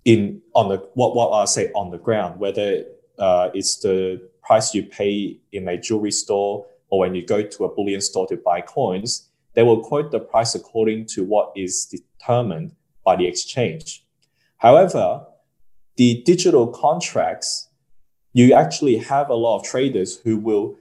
in 0.05 0.41
on 0.55 0.69
the 0.69 0.77
what 0.93 1.15
what 1.15 1.31
I 1.31 1.45
say 1.45 1.69
on 1.73 1.91
the 1.91 1.97
ground, 1.97 2.39
whether 2.39 2.85
uh, 3.19 3.49
it's 3.53 3.77
the 3.79 4.21
price 4.41 4.73
you 4.73 4.83
pay 4.83 5.39
in 5.51 5.67
a 5.67 5.77
jewelry 5.77 6.11
store 6.11 6.65
or 6.89 6.99
when 6.99 7.15
you 7.15 7.25
go 7.25 7.41
to 7.41 7.65
a 7.65 7.73
bullion 7.73 8.01
store 8.01 8.27
to 8.27 8.37
buy 8.37 8.61
coins, 8.61 9.29
they 9.53 9.63
will 9.63 9.81
quote 9.81 10.11
the 10.11 10.19
price 10.19 10.55
according 10.55 11.05
to 11.07 11.23
what 11.23 11.51
is 11.55 11.85
determined 11.85 12.75
by 13.03 13.15
the 13.15 13.25
exchange. 13.25 14.05
However, 14.57 15.25
the 15.95 16.21
digital 16.25 16.67
contracts, 16.67 17.69
you 18.33 18.53
actually 18.53 18.97
have 18.97 19.29
a 19.29 19.35
lot 19.35 19.59
of 19.59 19.65
traders 19.65 20.19
who 20.19 20.37
will 20.37 20.75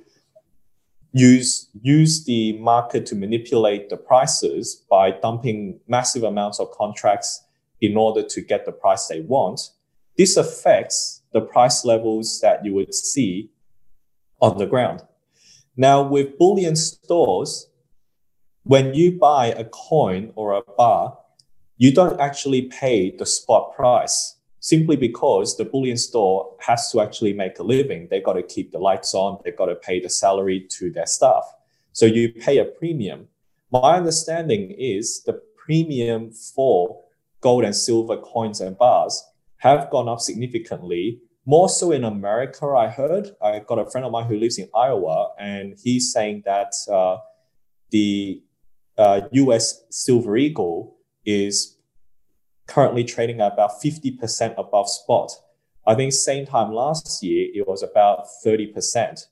use, 1.13 1.69
use 1.81 2.25
the 2.25 2.59
market 2.59 3.07
to 3.07 3.15
manipulate 3.15 3.89
the 3.89 3.97
prices 3.97 4.85
by 4.91 5.11
dumping 5.11 5.81
massive 5.89 6.23
amounts 6.23 6.61
of 6.61 6.71
contracts 6.73 7.45
in 7.81 7.97
order 7.97 8.23
to 8.23 8.41
get 8.43 8.67
the 8.67 8.73
price 8.73 9.07
they 9.07 9.21
want. 9.21 9.71
This 10.19 10.37
affects 10.37 11.23
the 11.33 11.41
price 11.41 11.85
levels 11.85 12.41
that 12.41 12.65
you 12.65 12.75
would 12.75 12.95
see 12.95 13.51
on 14.41 14.59
the 14.59 14.67
ground. 14.67 15.03
Now, 15.77 16.03
with 16.03 16.39
bullion 16.39 16.75
stores, 16.75 17.69
when 18.63 18.95
you 18.95 19.13
buy 19.13 19.49
a 19.49 19.65
coin 19.65 20.33
or 20.35 20.55
a 20.55 20.63
bar, 20.63 21.19
you 21.77 21.93
don't 21.93 22.19
actually 22.19 22.63
pay 22.63 23.15
the 23.15 23.27
spot 23.27 23.75
price 23.77 24.37
simply 24.61 24.97
because 24.97 25.57
the 25.57 25.65
bullion 25.65 25.97
store 25.97 26.57
has 26.61 26.91
to 26.91 27.01
actually 27.01 27.35
make 27.35 27.59
a 27.59 27.63
living. 27.63 28.09
They've 28.11 28.25
got 28.25 28.33
to 28.33 28.43
keep 28.43 28.73
the 28.73 28.79
lights 28.79 29.15
on, 29.15 29.39
they've 29.45 29.57
got 29.57 29.67
to 29.67 29.77
pay 29.77 30.01
the 30.01 30.09
salary 30.09 30.67
to 30.71 30.91
their 30.91 31.07
staff. 31.07 31.45
So 31.93 32.07
you 32.07 32.33
pay 32.33 32.59
a 32.59 32.65
premium. 32.65 33.29
My 33.71 33.97
understanding 33.97 34.71
is 34.79 35.23
the 35.25 35.41
premium 35.57 36.31
for 36.33 37.03
gold 37.43 37.65
and 37.65 37.77
silver 37.77 38.17
coins 38.17 38.61
and 38.61 38.79
bars 38.79 39.23
have 39.59 39.91
gone 39.91 40.09
up 40.09 40.21
significantly 40.21 41.21
more 41.47 41.69
so 41.69 41.93
in 41.93 42.03
America, 42.05 42.67
I 42.67 42.89
heard. 42.89 43.31
I 43.41 43.61
got 43.61 43.79
a 43.79 43.89
friend 43.89 44.05
of 44.05 44.11
mine 44.11 44.27
who 44.27 44.37
lives 44.37 44.59
in 44.59 44.69
Iowa, 44.75 45.31
and 45.39 45.79
he's 45.83 46.13
saying 46.13 46.43
that 46.45 46.73
uh, 46.93 47.19
the 47.91 48.43
uh, 48.99 49.21
US 49.31 49.85
Silver 49.91 50.37
Eagle 50.37 50.97
is 51.25 51.77
currently 52.67 53.05
trading 53.05 53.41
at 53.41 53.53
about 53.53 53.81
50% 53.81 54.55
above 54.59 54.89
spot. 54.89 55.31
I 55.87 55.95
think 55.95 56.13
same 56.13 56.47
time 56.47 56.73
last 56.73 57.23
year, 57.23 57.49
it 57.55 57.67
was 57.67 57.85
about 57.85 58.27
30%. 58.45 59.27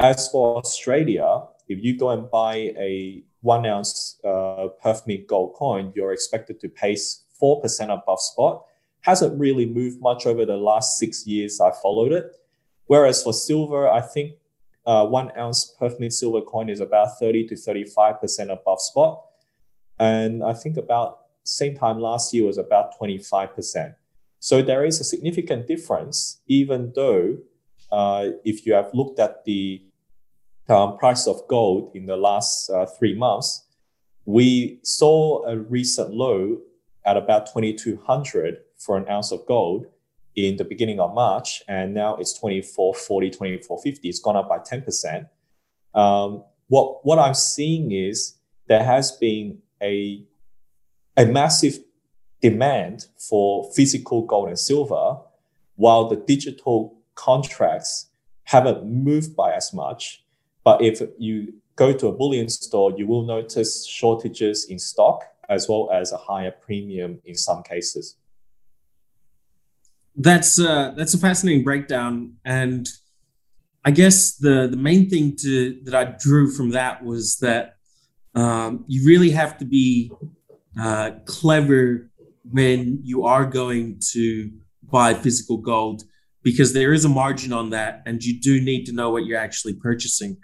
As 0.00 0.28
for 0.30 0.56
Australia, 0.56 1.42
if 1.68 1.84
you 1.84 1.98
go 1.98 2.10
and 2.10 2.30
buy 2.30 2.72
a 2.78 3.24
one 3.42 3.66
ounce 3.66 4.18
uh, 4.24 4.68
Perth 4.82 5.06
Mint 5.06 5.26
gold 5.26 5.54
coin, 5.54 5.92
you're 5.94 6.12
expected 6.12 6.60
to 6.60 6.68
pay 6.70 6.94
4% 6.94 7.22
above 7.92 8.20
spot 8.20 8.64
hasn't 9.08 9.40
really 9.40 9.64
moved 9.64 10.00
much 10.02 10.26
over 10.26 10.44
the 10.44 10.56
last 10.56 10.98
six 10.98 11.26
years 11.26 11.60
I 11.60 11.72
followed 11.82 12.12
it. 12.12 12.36
Whereas 12.86 13.22
for 13.22 13.32
silver, 13.32 13.88
I 13.88 14.02
think 14.02 14.34
uh, 14.84 15.06
one 15.06 15.30
ounce 15.38 15.74
Perth 15.78 15.98
Mint 15.98 16.12
silver 16.12 16.42
coin 16.42 16.68
is 16.68 16.80
about 16.80 17.18
30 17.18 17.46
to 17.48 17.54
35% 17.54 18.52
above 18.52 18.80
spot. 18.80 19.24
And 19.98 20.44
I 20.44 20.52
think 20.52 20.76
about 20.76 21.20
same 21.42 21.74
time 21.74 21.98
last 21.98 22.34
year 22.34 22.44
was 22.44 22.58
about 22.58 22.98
25%. 22.98 23.94
So 24.40 24.62
there 24.62 24.84
is 24.84 25.00
a 25.00 25.04
significant 25.04 25.66
difference, 25.66 26.40
even 26.46 26.92
though 26.94 27.38
uh, 27.90 28.28
if 28.44 28.66
you 28.66 28.74
have 28.74 28.90
looked 28.92 29.18
at 29.18 29.44
the 29.44 29.82
um, 30.68 30.98
price 30.98 31.26
of 31.26 31.40
gold 31.48 31.92
in 31.94 32.04
the 32.04 32.16
last 32.16 32.68
uh, 32.68 32.84
three 32.84 33.14
months, 33.14 33.64
we 34.26 34.80
saw 34.82 35.44
a 35.46 35.56
recent 35.56 36.12
low 36.12 36.58
at 37.06 37.16
about 37.16 37.46
2200 37.46 38.58
for 38.78 38.96
an 38.96 39.08
ounce 39.08 39.32
of 39.32 39.44
gold 39.46 39.86
in 40.36 40.56
the 40.56 40.64
beginning 40.64 41.00
of 41.00 41.14
March, 41.14 41.62
and 41.68 41.92
now 41.92 42.16
it's 42.16 42.32
2440, 42.34 43.30
2450. 43.30 44.08
It's 44.08 44.20
gone 44.20 44.36
up 44.36 44.48
by 44.48 44.58
10%. 44.58 45.28
Um, 45.94 46.44
what, 46.68 47.04
what 47.04 47.18
I'm 47.18 47.34
seeing 47.34 47.90
is 47.92 48.34
there 48.68 48.84
has 48.84 49.12
been 49.12 49.58
a, 49.82 50.22
a 51.16 51.26
massive 51.26 51.80
demand 52.40 53.06
for 53.16 53.70
physical 53.72 54.22
gold 54.22 54.48
and 54.48 54.58
silver, 54.58 55.16
while 55.74 56.08
the 56.08 56.16
digital 56.16 56.96
contracts 57.14 58.10
haven't 58.44 58.86
moved 58.86 59.34
by 59.34 59.52
as 59.52 59.74
much. 59.74 60.24
But 60.62 60.82
if 60.82 61.02
you 61.18 61.54
go 61.74 61.92
to 61.92 62.08
a 62.08 62.12
bullion 62.12 62.48
store, 62.48 62.92
you 62.96 63.06
will 63.06 63.24
notice 63.24 63.86
shortages 63.86 64.66
in 64.66 64.78
stock 64.78 65.24
as 65.48 65.68
well 65.68 65.88
as 65.92 66.12
a 66.12 66.16
higher 66.16 66.50
premium 66.50 67.20
in 67.24 67.34
some 67.34 67.62
cases. 67.62 68.16
That's 70.20 70.58
uh, 70.58 70.94
that's 70.96 71.14
a 71.14 71.18
fascinating 71.18 71.62
breakdown, 71.62 72.34
and 72.44 72.88
I 73.84 73.92
guess 73.92 74.36
the 74.36 74.66
the 74.68 74.76
main 74.76 75.08
thing 75.08 75.36
to 75.42 75.80
that 75.84 75.94
I 75.94 76.16
drew 76.18 76.50
from 76.50 76.70
that 76.70 77.04
was 77.04 77.38
that 77.38 77.76
um, 78.34 78.84
you 78.88 79.06
really 79.06 79.30
have 79.30 79.58
to 79.58 79.64
be 79.64 80.10
uh, 80.78 81.12
clever 81.24 82.10
when 82.50 82.98
you 83.04 83.24
are 83.26 83.46
going 83.46 84.00
to 84.12 84.50
buy 84.82 85.14
physical 85.14 85.58
gold 85.58 86.02
because 86.42 86.72
there 86.72 86.92
is 86.92 87.04
a 87.04 87.08
margin 87.08 87.52
on 87.52 87.70
that, 87.70 88.02
and 88.04 88.24
you 88.24 88.40
do 88.40 88.60
need 88.60 88.86
to 88.86 88.92
know 88.92 89.10
what 89.10 89.24
you're 89.24 89.38
actually 89.38 89.74
purchasing. 89.74 90.36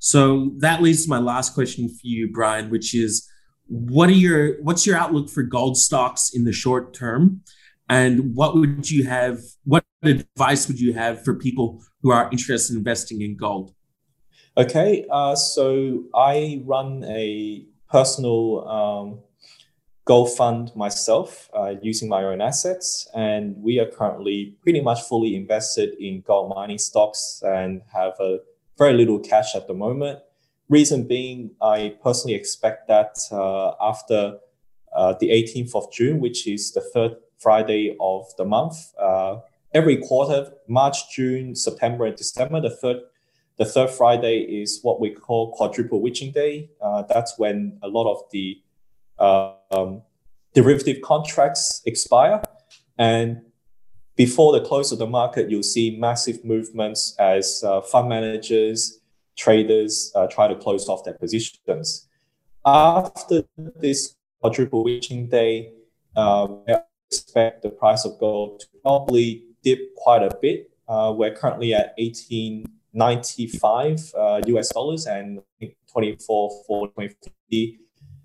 So 0.00 0.52
that 0.58 0.82
leads 0.82 1.04
to 1.04 1.08
my 1.10 1.18
last 1.18 1.54
question 1.54 1.88
for 1.88 2.00
you, 2.02 2.32
Brian, 2.32 2.68
which 2.68 2.94
is 2.94 3.30
what 3.68 4.08
are 4.08 4.12
your 4.12 4.60
what's 4.62 4.86
your 4.86 4.96
outlook 4.96 5.30
for 5.30 5.44
gold 5.44 5.76
stocks 5.76 6.30
in 6.34 6.44
the 6.44 6.52
short 6.52 6.94
term? 6.94 7.42
And 7.90 8.36
what 8.36 8.54
would 8.54 8.88
you 8.88 9.04
have? 9.04 9.40
What 9.64 9.84
advice 10.04 10.68
would 10.68 10.78
you 10.78 10.92
have 10.92 11.24
for 11.24 11.34
people 11.34 11.82
who 12.02 12.12
are 12.12 12.30
interested 12.30 12.74
in 12.74 12.78
investing 12.78 13.20
in 13.20 13.36
gold? 13.36 13.74
Okay, 14.56 15.04
uh, 15.10 15.34
so 15.34 16.04
I 16.14 16.62
run 16.64 17.04
a 17.04 17.66
personal 17.90 18.68
um, 18.68 19.18
gold 20.04 20.30
fund 20.36 20.70
myself 20.76 21.50
uh, 21.52 21.74
using 21.82 22.08
my 22.08 22.22
own 22.22 22.40
assets, 22.40 23.08
and 23.12 23.56
we 23.58 23.80
are 23.80 23.86
currently 23.86 24.56
pretty 24.62 24.80
much 24.80 25.00
fully 25.02 25.34
invested 25.34 25.94
in 25.98 26.20
gold 26.20 26.52
mining 26.54 26.78
stocks 26.78 27.42
and 27.44 27.82
have 27.92 28.12
a 28.20 28.38
very 28.78 28.94
little 28.94 29.18
cash 29.18 29.56
at 29.56 29.66
the 29.66 29.74
moment. 29.74 30.20
Reason 30.68 31.08
being, 31.08 31.50
I 31.60 31.96
personally 32.04 32.36
expect 32.36 32.86
that 32.86 33.18
uh, 33.32 33.72
after 33.80 34.38
uh, 34.94 35.14
the 35.18 35.30
18th 35.30 35.74
of 35.74 35.92
June, 35.92 36.20
which 36.20 36.46
is 36.46 36.70
the 36.70 36.82
third 36.94 37.16
Friday 37.40 37.96
of 38.00 38.26
the 38.36 38.44
month. 38.44 38.76
Uh, 38.98 39.38
every 39.74 39.96
quarter, 39.96 40.52
March, 40.68 41.10
June, 41.14 41.54
September, 41.54 42.04
and 42.06 42.16
December, 42.16 42.60
the 42.60 42.70
third 42.70 43.00
the 43.58 43.66
third 43.66 43.90
Friday 43.90 44.38
is 44.38 44.80
what 44.82 45.02
we 45.02 45.10
call 45.10 45.52
quadruple 45.52 46.00
witching 46.00 46.32
day. 46.32 46.70
Uh, 46.80 47.02
that's 47.02 47.38
when 47.38 47.78
a 47.82 47.88
lot 47.88 48.10
of 48.10 48.22
the 48.30 48.58
uh, 49.18 49.52
um, 49.70 50.00
derivative 50.54 51.02
contracts 51.02 51.82
expire. 51.84 52.40
And 52.96 53.42
before 54.16 54.52
the 54.52 54.62
close 54.62 54.92
of 54.92 54.98
the 54.98 55.06
market, 55.06 55.50
you'll 55.50 55.62
see 55.62 55.94
massive 55.98 56.42
movements 56.42 57.14
as 57.18 57.62
uh, 57.62 57.82
fund 57.82 58.08
managers, 58.08 59.00
traders 59.36 60.10
uh, 60.14 60.26
try 60.26 60.48
to 60.48 60.56
close 60.56 60.88
off 60.88 61.04
their 61.04 61.18
positions. 61.18 62.08
After 62.64 63.44
this 63.56 64.16
quadruple 64.40 64.84
witching 64.84 65.28
day, 65.28 65.72
uh, 66.16 66.48
expect 67.10 67.62
the 67.62 67.70
price 67.70 68.04
of 68.04 68.18
gold 68.18 68.60
to 68.60 68.66
probably 68.82 69.44
dip 69.62 69.94
quite 69.96 70.22
a 70.22 70.30
bit. 70.40 70.70
Uh, 70.88 71.12
we're 71.16 71.34
currently 71.34 71.74
at 71.74 71.94
1895 71.98 74.12
uh, 74.16 74.40
US 74.46 74.68
dollars 74.70 75.06
and 75.06 75.42
24 75.92 76.50
for 76.66 76.86
2050. 76.88 77.78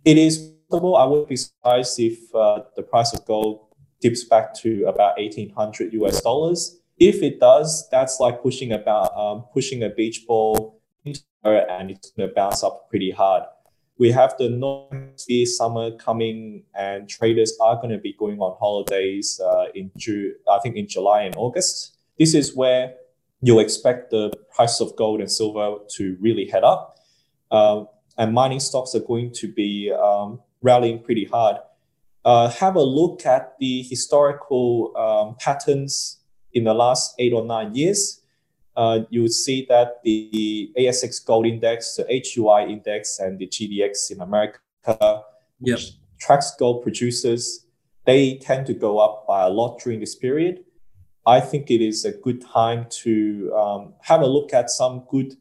It 0.06 0.18
is 0.18 0.54
possible. 0.70 0.96
I 0.98 1.06
would 1.06 1.28
be 1.28 1.36
surprised 1.36 2.00
if 2.00 2.34
uh, 2.34 2.62
the 2.76 2.82
price 2.84 3.14
of 3.14 3.26
gold 3.26 3.68
dips 4.02 4.24
back 4.24 4.54
to 4.56 4.86
about 4.86 5.18
1800 5.18 5.94
US 5.94 6.22
dollars. 6.22 6.80
If 6.98 7.22
it 7.24 7.40
does, 7.40 7.88
that's 7.92 8.20
like 8.20 8.42
pushing 8.42 8.72
about 8.72 9.16
um, 9.18 9.46
pushing 9.54 9.84
a 9.84 9.90
beach 9.90 10.26
ball 10.28 10.82
into 11.04 11.22
and 11.44 11.92
it's 11.92 12.10
going 12.12 12.28
to 12.28 12.34
bounce 12.34 12.64
up 12.64 12.90
pretty 12.90 13.12
hard 13.12 13.44
we 13.98 14.12
have 14.12 14.36
the 14.38 14.50
North 14.50 14.92
summer 15.46 15.92
coming, 15.92 16.64
and 16.76 17.08
traders 17.08 17.58
are 17.62 17.76
going 17.78 17.92
to 17.92 17.98
be 17.98 18.14
going 18.14 18.40
on 18.40 18.58
holidays 18.60 19.40
uh, 19.44 19.66
in 19.74 19.92
June, 19.98 20.36
I 20.52 20.60
think 20.60 20.76
in 20.76 20.88
July 20.88 21.22
and 21.22 21.36
August. 21.38 21.98
This 22.20 22.34
is 22.34 22.56
where 22.56 22.96
you'll 23.42 23.60
expect 23.60 24.12
the 24.12 24.32
price 24.54 24.82
of 24.82 24.96
gold 24.96 25.22
and 25.22 25.32
silver 25.32 25.78
to 25.96 26.18
really 26.20 26.48
head 26.48 26.64
up. 26.64 26.98
Um, 27.52 27.88
and 28.18 28.34
mining 28.34 28.60
stocks 28.60 28.96
are 28.96 29.00
going 29.02 29.32
to 29.34 29.48
be 29.52 29.92
um, 29.92 30.42
rallying 30.62 31.02
pretty 31.02 31.26
hard. 31.26 31.58
Uh, 32.24 32.50
have 32.50 32.76
a 32.76 32.82
look 32.82 33.26
at 33.26 33.56
the 33.60 33.84
historical 33.84 34.96
um, 34.98 35.36
patterns 35.40 36.20
in 36.54 36.64
the 36.64 36.74
last 36.74 37.14
eight 37.20 37.34
or 37.34 37.46
nine 37.46 37.76
years 37.76 38.22
uh, 38.76 39.00
you 39.10 39.28
see 39.28 39.66
that 39.70 40.02
the 40.04 40.72
ASX 40.78 41.24
Gold 41.26 41.46
Index, 41.46 41.96
the 41.96 42.04
HUI 42.04 42.72
Index, 42.72 43.20
and 43.20 43.40
the 43.40 43.48
GDX 43.48 44.12
in 44.12 44.22
America, 44.22 44.60
which 45.60 45.94
tracks 46.20 46.56
gold 46.58 46.84
producers, 46.84 47.66
they 48.06 48.38
tend 48.38 48.66
to 48.68 48.74
go 48.74 49.00
up 49.00 49.26
by 49.28 49.44
a 49.44 49.50
lot 49.50 49.80
during 49.80 50.00
this 50.00 50.16
period. 50.16 50.64
I 51.26 51.40
think 51.40 51.72
it 51.72 51.82
is 51.82 52.06
a 52.06 52.12
good 52.12 52.42
time 52.42 52.86
to 53.04 53.54
um, 53.56 53.94
have 54.02 54.22
a 54.22 54.28
look 54.28 54.54
at 54.54 54.70
some 54.70 55.06
good 55.10 55.36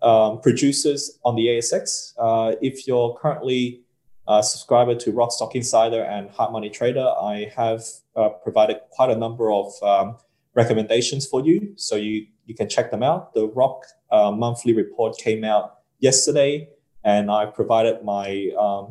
um, 0.00 0.40
producers 0.40 1.18
on 1.24 1.34
the 1.36 1.46
ASX. 1.46 2.14
Uh, 2.18 2.56
if 2.62 2.86
you're 2.86 3.14
currently 3.20 3.82
a 4.26 4.42
subscriber 4.42 4.94
to 4.94 5.10
Rock 5.12 5.32
Stock 5.32 5.54
Insider 5.54 6.02
and 6.02 6.30
Hard 6.30 6.52
Money 6.52 6.70
Trader, 6.70 7.12
I 7.20 7.50
have 7.56 7.84
uh, 8.16 8.28
provided 8.28 8.80
quite 8.90 9.10
a 9.10 9.16
number 9.16 9.50
of 9.50 9.72
um, 9.82 10.16
recommendations 10.58 11.24
for 11.32 11.40
you. 11.48 11.56
So 11.76 11.94
you 11.96 12.26
you 12.48 12.54
can 12.60 12.68
check 12.74 12.90
them 12.90 13.02
out. 13.10 13.22
The 13.38 13.46
Rock 13.60 13.78
uh, 14.10 14.32
monthly 14.44 14.72
report 14.82 15.12
came 15.26 15.42
out 15.44 15.64
yesterday, 16.08 16.68
and 17.04 17.30
I 17.30 17.42
provided 17.60 17.96
my 18.14 18.26
um, 18.64 18.84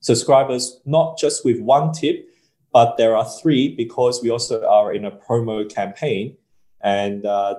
subscribers 0.00 0.80
not 0.96 1.18
just 1.18 1.44
with 1.44 1.58
one 1.76 1.92
tip, 2.00 2.16
but 2.72 2.96
there 2.96 3.14
are 3.18 3.28
three 3.40 3.64
because 3.82 4.14
we 4.22 4.30
also 4.30 4.56
are 4.78 4.88
in 4.98 5.04
a 5.04 5.12
promo 5.26 5.56
campaign, 5.78 6.36
and 6.80 7.26
uh, 7.26 7.54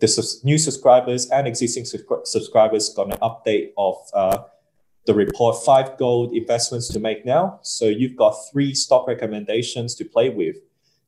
the 0.00 0.08
new 0.50 0.58
subscribers 0.58 1.22
and 1.30 1.46
existing 1.46 1.84
subscribers 2.34 2.84
got 2.96 3.06
an 3.12 3.18
update 3.30 3.66
of 3.76 3.96
uh, 4.22 4.38
the 5.06 5.14
report 5.14 5.54
five 5.64 5.88
gold 5.98 6.28
investments 6.42 6.88
to 6.94 6.98
make 7.08 7.20
now. 7.24 7.58
So 7.62 7.84
you've 7.98 8.16
got 8.24 8.32
three 8.50 8.74
stock 8.74 9.06
recommendations 9.06 9.94
to 9.96 10.04
play 10.04 10.30
with. 10.30 10.56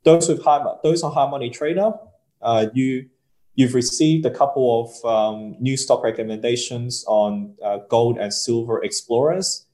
Those 0.07 0.29
with 0.29 0.43
high, 0.43 0.65
those 0.83 1.03
are 1.03 1.11
high 1.11 1.29
money 1.29 1.51
trader. 1.51 1.93
Uh, 2.41 2.69
you 2.73 3.11
You've 3.57 3.75
received 3.75 4.27
a 4.27 4.31
couple 4.31 4.67
of 4.85 5.05
um, 5.11 5.57
new 5.59 5.79
stock 5.79 6.05
recommendations 6.05 7.07
on 7.09 7.55
uh, 7.65 7.79
gold 7.89 8.19
and 8.19 8.33
silver 8.33 8.83
explorers. 8.85 9.67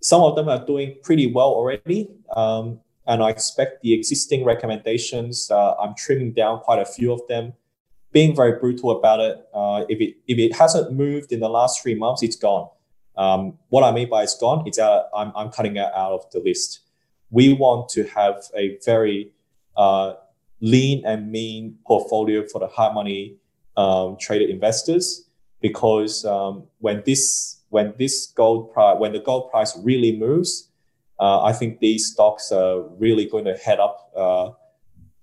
Some 0.00 0.22
of 0.22 0.36
them 0.36 0.48
are 0.48 0.64
doing 0.64 0.94
pretty 1.02 1.26
well 1.26 1.48
already. 1.48 2.08
Um, 2.36 2.78
and 3.04 3.24
I 3.24 3.30
expect 3.30 3.82
the 3.82 3.92
existing 3.94 4.44
recommendations, 4.44 5.50
uh, 5.50 5.74
I'm 5.74 5.94
trimming 5.96 6.34
down 6.34 6.60
quite 6.60 6.80
a 6.80 6.84
few 6.84 7.12
of 7.12 7.20
them, 7.26 7.54
being 8.12 8.34
very 8.34 8.60
brutal 8.60 8.92
about 8.92 9.18
it. 9.18 9.44
Uh, 9.52 9.84
if, 9.88 10.00
it 10.00 10.16
if 10.28 10.38
it 10.38 10.54
hasn't 10.54 10.92
moved 10.92 11.32
in 11.32 11.40
the 11.40 11.48
last 11.48 11.82
three 11.82 11.96
months, 11.96 12.22
it's 12.22 12.36
gone. 12.36 12.68
Um, 13.16 13.58
what 13.70 13.82
I 13.82 13.90
mean 13.90 14.08
by 14.08 14.22
it's 14.22 14.38
gone, 14.38 14.62
it's 14.68 14.78
out, 14.78 15.06
I'm, 15.12 15.32
I'm 15.34 15.50
cutting 15.50 15.76
it 15.76 15.90
out 15.96 16.12
of 16.12 16.30
the 16.30 16.38
list. 16.38 16.80
We 17.30 17.52
want 17.52 17.88
to 17.90 18.04
have 18.04 18.44
a 18.56 18.78
very 18.84 19.32
uh, 19.76 20.14
lean 20.60 21.04
and 21.04 21.30
mean 21.30 21.78
portfolio 21.86 22.44
for 22.46 22.58
the 22.58 22.66
hard 22.68 22.94
money 22.94 23.36
um, 23.76 24.16
traded 24.18 24.50
investors 24.50 25.28
because 25.60 26.24
um, 26.24 26.64
when 26.78 27.02
this 27.04 27.60
when 27.70 27.94
this 27.98 28.26
gold 28.34 28.72
price 28.72 28.96
when 28.98 29.12
the 29.12 29.20
gold 29.20 29.50
price 29.50 29.76
really 29.82 30.16
moves, 30.16 30.70
uh, 31.20 31.42
I 31.42 31.52
think 31.52 31.80
these 31.80 32.12
stocks 32.12 32.52
are 32.52 32.82
really 32.98 33.26
going 33.26 33.44
to 33.44 33.56
head 33.56 33.80
up. 33.80 34.10
Uh, 34.16 34.50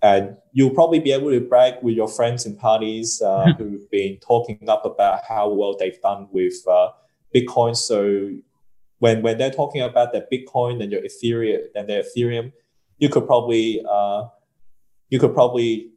and 0.01 0.35
you'll 0.51 0.71
probably 0.71 0.99
be 0.99 1.13
able 1.13 1.31
to 1.31 1.39
brag 1.39 1.75
with 1.81 1.95
your 1.95 2.09
friends 2.09 2.45
and 2.45 2.59
parties 2.59 3.21
uh, 3.21 3.53
who've 3.57 3.89
been 3.89 4.17
talking 4.17 4.67
up 4.67 4.85
about 4.85 5.21
how 5.27 5.49
well 5.49 5.75
they've 5.77 6.01
done 6.01 6.27
with 6.31 6.55
uh, 6.67 6.89
Bitcoin. 7.33 7.75
So 7.75 8.29
when 8.99 9.21
when 9.21 9.37
they're 9.37 9.51
talking 9.51 9.81
about 9.81 10.11
their 10.11 10.25
Bitcoin 10.31 10.83
and 10.83 10.91
your 10.91 11.01
Ethereum 11.01 11.67
and 11.75 11.87
their 11.87 12.03
Ethereum, 12.03 12.51
you 12.97 13.09
could 13.09 13.25
probably 13.25 13.83
uh, 13.89 14.25
you 15.13 15.19
could 15.19 15.35
probably 15.35 15.91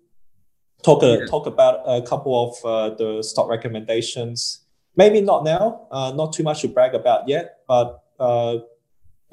talk 0.82 1.02
a, 1.02 1.20
yeah. 1.20 1.26
talk 1.26 1.46
about 1.46 1.80
a 1.86 2.02
couple 2.02 2.34
of 2.44 2.52
uh, 2.70 2.94
the 2.96 3.22
stock 3.22 3.48
recommendations. 3.48 4.60
Maybe 4.94 5.22
not 5.22 5.42
now, 5.42 5.86
uh, 5.90 6.12
not 6.14 6.34
too 6.34 6.42
much 6.42 6.60
to 6.60 6.68
brag 6.68 6.94
about 6.94 7.26
yet, 7.26 7.60
but 7.66 8.04
uh, 8.20 8.58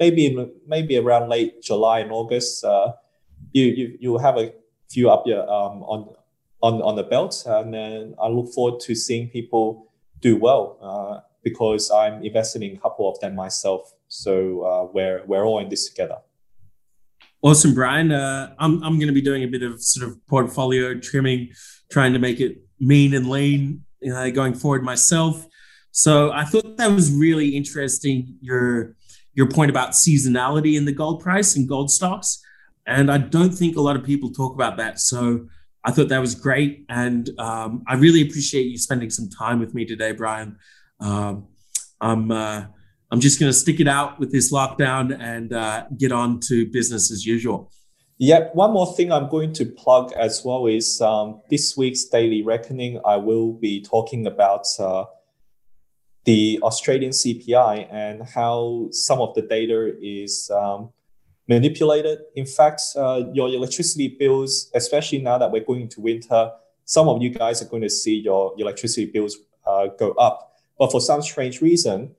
maybe 0.00 0.24
maybe 0.66 0.96
around 0.96 1.28
late 1.28 1.62
July 1.62 1.98
and 1.98 2.10
August, 2.12 2.64
uh, 2.64 2.92
you 3.52 3.66
you 3.66 3.98
you 4.00 4.18
have 4.18 4.38
a 4.38 4.54
few 4.90 5.10
up 5.10 5.26
your 5.26 5.42
um, 5.42 5.82
on 5.82 6.14
on 6.62 6.80
on 6.80 6.96
the 6.96 7.04
belt, 7.04 7.44
and 7.44 7.74
then 7.74 8.14
I 8.18 8.28
look 8.28 8.54
forward 8.54 8.80
to 8.86 8.94
seeing 8.94 9.28
people 9.28 9.92
do 10.20 10.38
well 10.38 10.78
uh, 10.80 11.20
because 11.42 11.90
I'm 11.90 12.24
investing 12.24 12.62
in 12.62 12.76
a 12.76 12.80
couple 12.80 13.04
of 13.10 13.20
them 13.20 13.34
myself. 13.34 13.92
So 14.08 14.32
uh, 14.64 14.84
we're 14.94 15.20
we're 15.26 15.44
all 15.44 15.58
in 15.58 15.68
this 15.68 15.90
together. 15.90 16.20
Awesome, 17.44 17.74
Brian. 17.74 18.10
Uh, 18.10 18.54
I'm 18.58 18.82
I'm 18.82 18.98
going 18.98 19.08
to 19.08 19.12
be 19.12 19.20
doing 19.20 19.42
a 19.42 19.46
bit 19.46 19.62
of 19.62 19.82
sort 19.82 20.08
of 20.08 20.16
portfolio 20.28 20.98
trimming, 20.98 21.50
trying 21.92 22.14
to 22.14 22.18
make 22.18 22.40
it 22.40 22.56
mean 22.80 23.12
and 23.12 23.28
lean 23.28 23.84
uh, 24.10 24.30
going 24.30 24.54
forward 24.54 24.82
myself. 24.82 25.46
So 25.90 26.32
I 26.32 26.46
thought 26.46 26.78
that 26.78 26.90
was 26.90 27.12
really 27.12 27.50
interesting. 27.50 28.38
Your 28.40 28.96
your 29.34 29.46
point 29.46 29.70
about 29.70 29.90
seasonality 29.90 30.74
in 30.74 30.86
the 30.86 30.92
gold 30.92 31.22
price 31.22 31.54
and 31.54 31.68
gold 31.68 31.90
stocks, 31.90 32.42
and 32.86 33.12
I 33.12 33.18
don't 33.18 33.52
think 33.52 33.76
a 33.76 33.82
lot 33.82 33.96
of 33.96 34.04
people 34.04 34.30
talk 34.30 34.54
about 34.54 34.78
that. 34.78 34.98
So 34.98 35.46
I 35.84 35.90
thought 35.90 36.08
that 36.08 36.22
was 36.22 36.34
great, 36.34 36.86
and 36.88 37.28
um, 37.38 37.84
I 37.86 37.96
really 37.96 38.22
appreciate 38.22 38.68
you 38.68 38.78
spending 38.78 39.10
some 39.10 39.28
time 39.28 39.60
with 39.60 39.74
me 39.74 39.84
today, 39.84 40.12
Brian. 40.12 40.56
Um, 40.98 41.48
I'm 42.00 42.30
uh, 42.30 42.64
I'm 43.10 43.20
just 43.20 43.38
going 43.38 43.50
to 43.50 43.58
stick 43.58 43.80
it 43.80 43.88
out 43.88 44.18
with 44.18 44.32
this 44.32 44.52
lockdown 44.52 45.16
and 45.18 45.52
uh, 45.52 45.84
get 45.96 46.12
on 46.12 46.40
to 46.48 46.66
business 46.66 47.10
as 47.12 47.24
usual. 47.24 47.70
Yep. 48.18 48.54
one 48.54 48.72
more 48.72 48.94
thing 48.94 49.12
I'm 49.12 49.28
going 49.28 49.52
to 49.54 49.66
plug 49.66 50.12
as 50.12 50.42
well 50.44 50.66
is 50.66 51.00
um, 51.00 51.40
this 51.50 51.76
week's 51.76 52.04
Daily 52.04 52.42
Reckoning. 52.42 53.00
I 53.04 53.16
will 53.16 53.52
be 53.52 53.82
talking 53.82 54.26
about 54.26 54.66
uh, 54.78 55.04
the 56.24 56.60
Australian 56.62 57.10
CPI 57.10 57.92
and 57.92 58.22
how 58.22 58.88
some 58.92 59.20
of 59.20 59.34
the 59.34 59.42
data 59.42 59.94
is 60.00 60.50
um, 60.50 60.90
manipulated. 61.48 62.20
In 62.36 62.46
fact, 62.46 62.82
uh, 62.96 63.24
your 63.32 63.48
electricity 63.48 64.16
bills, 64.18 64.70
especially 64.74 65.18
now 65.18 65.38
that 65.38 65.50
we're 65.50 65.64
going 65.64 65.82
into 65.82 66.00
winter, 66.00 66.52
some 66.84 67.08
of 67.08 67.20
you 67.20 67.30
guys 67.30 67.62
are 67.62 67.66
going 67.66 67.82
to 67.82 67.90
see 67.90 68.20
your 68.20 68.54
electricity 68.58 69.06
bills 69.06 69.36
uh, 69.66 69.88
go 69.98 70.12
up. 70.12 70.52
But 70.78 70.92
for 70.92 71.00
some 71.00 71.22
strange 71.22 71.60
reason, 71.60 72.14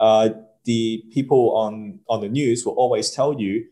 uh, 0.00 0.30
the 0.64 1.04
people 1.12 1.56
on, 1.56 2.00
on 2.08 2.20
the 2.20 2.28
news 2.28 2.64
will 2.66 2.74
always 2.74 3.10
tell 3.10 3.38
you 3.40 3.64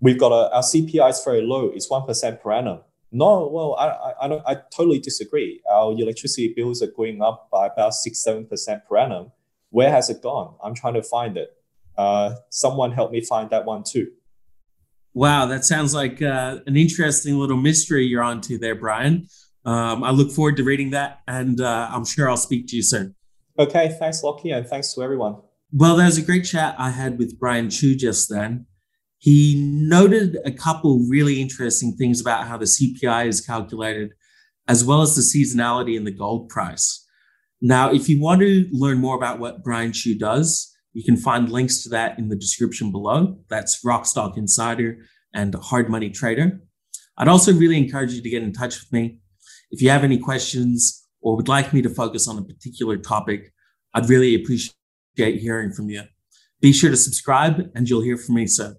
we've 0.00 0.18
got 0.18 0.32
a, 0.32 0.54
our 0.54 0.62
CPI 0.62 1.10
is 1.10 1.22
very 1.24 1.42
low, 1.42 1.70
it's 1.74 1.88
1% 1.88 2.40
per 2.40 2.52
annum. 2.52 2.80
No, 3.12 3.48
well, 3.48 3.74
I, 3.76 3.88
I, 3.88 4.24
I, 4.24 4.28
don't, 4.28 4.42
I 4.46 4.54
totally 4.70 5.00
disagree. 5.00 5.60
Our 5.68 5.92
electricity 5.92 6.52
bills 6.54 6.80
are 6.80 6.86
going 6.86 7.20
up 7.22 7.48
by 7.50 7.66
about 7.66 7.94
6 7.94 8.24
7% 8.24 8.86
per 8.86 8.96
annum. 8.96 9.32
Where 9.70 9.90
has 9.90 10.10
it 10.10 10.22
gone? 10.22 10.54
I'm 10.62 10.74
trying 10.74 10.94
to 10.94 11.02
find 11.02 11.36
it. 11.36 11.50
Uh, 11.98 12.36
someone 12.50 12.92
help 12.92 13.10
me 13.10 13.20
find 13.20 13.50
that 13.50 13.64
one 13.64 13.82
too. 13.82 14.12
Wow, 15.12 15.46
that 15.46 15.64
sounds 15.64 15.92
like 15.92 16.22
uh, 16.22 16.60
an 16.66 16.76
interesting 16.76 17.36
little 17.36 17.56
mystery 17.56 18.06
you're 18.06 18.22
onto 18.22 18.58
there, 18.58 18.76
Brian. 18.76 19.26
Um, 19.64 20.04
I 20.04 20.10
look 20.10 20.30
forward 20.30 20.56
to 20.58 20.64
reading 20.64 20.90
that, 20.90 21.20
and 21.26 21.60
uh, 21.60 21.88
I'm 21.90 22.04
sure 22.04 22.30
I'll 22.30 22.36
speak 22.36 22.68
to 22.68 22.76
you 22.76 22.82
soon. 22.82 23.16
Okay, 23.58 23.94
thanks, 23.98 24.22
Lockie, 24.22 24.52
and 24.52 24.66
thanks 24.66 24.94
to 24.94 25.02
everyone. 25.02 25.36
Well, 25.72 25.96
that 25.96 26.06
was 26.06 26.18
a 26.18 26.22
great 26.22 26.44
chat 26.44 26.74
I 26.78 26.90
had 26.90 27.16
with 27.16 27.38
Brian 27.38 27.70
Chu 27.70 27.94
just 27.94 28.28
then. 28.28 28.66
He 29.18 29.54
noted 29.56 30.38
a 30.44 30.50
couple 30.50 31.06
really 31.08 31.40
interesting 31.40 31.94
things 31.96 32.20
about 32.20 32.48
how 32.48 32.56
the 32.56 32.64
CPI 32.64 33.26
is 33.26 33.40
calculated, 33.40 34.14
as 34.66 34.84
well 34.84 35.02
as 35.02 35.14
the 35.14 35.22
seasonality 35.22 35.96
in 35.96 36.04
the 36.04 36.10
gold 36.10 36.48
price. 36.48 37.06
Now, 37.60 37.92
if 37.92 38.08
you 38.08 38.20
want 38.20 38.40
to 38.40 38.66
learn 38.72 38.98
more 38.98 39.14
about 39.14 39.38
what 39.38 39.62
Brian 39.62 39.92
Chu 39.92 40.18
does, 40.18 40.74
you 40.92 41.04
can 41.04 41.16
find 41.16 41.48
links 41.48 41.84
to 41.84 41.88
that 41.90 42.18
in 42.18 42.30
the 42.30 42.36
description 42.36 42.90
below. 42.90 43.38
That's 43.48 43.84
Rockstock 43.84 44.36
Insider 44.36 44.98
and 45.34 45.54
Hard 45.54 45.88
Money 45.88 46.10
Trader. 46.10 46.62
I'd 47.16 47.28
also 47.28 47.52
really 47.52 47.76
encourage 47.76 48.12
you 48.12 48.22
to 48.22 48.30
get 48.30 48.42
in 48.42 48.52
touch 48.52 48.80
with 48.80 48.92
me. 48.92 49.20
If 49.70 49.80
you 49.82 49.90
have 49.90 50.02
any 50.02 50.18
questions 50.18 51.06
or 51.20 51.36
would 51.36 51.48
like 51.48 51.72
me 51.72 51.80
to 51.82 51.90
focus 51.90 52.26
on 52.26 52.38
a 52.38 52.42
particular 52.42 52.96
topic, 52.96 53.52
I'd 53.94 54.08
really 54.08 54.34
appreciate 54.34 54.74
hearing 55.16 55.72
from 55.72 55.90
you. 55.90 56.02
Be 56.60 56.72
sure 56.72 56.90
to 56.90 56.96
subscribe 56.96 57.70
and 57.74 57.88
you'll 57.88 58.02
hear 58.02 58.16
from 58.16 58.34
me 58.34 58.46
soon. 58.46 58.76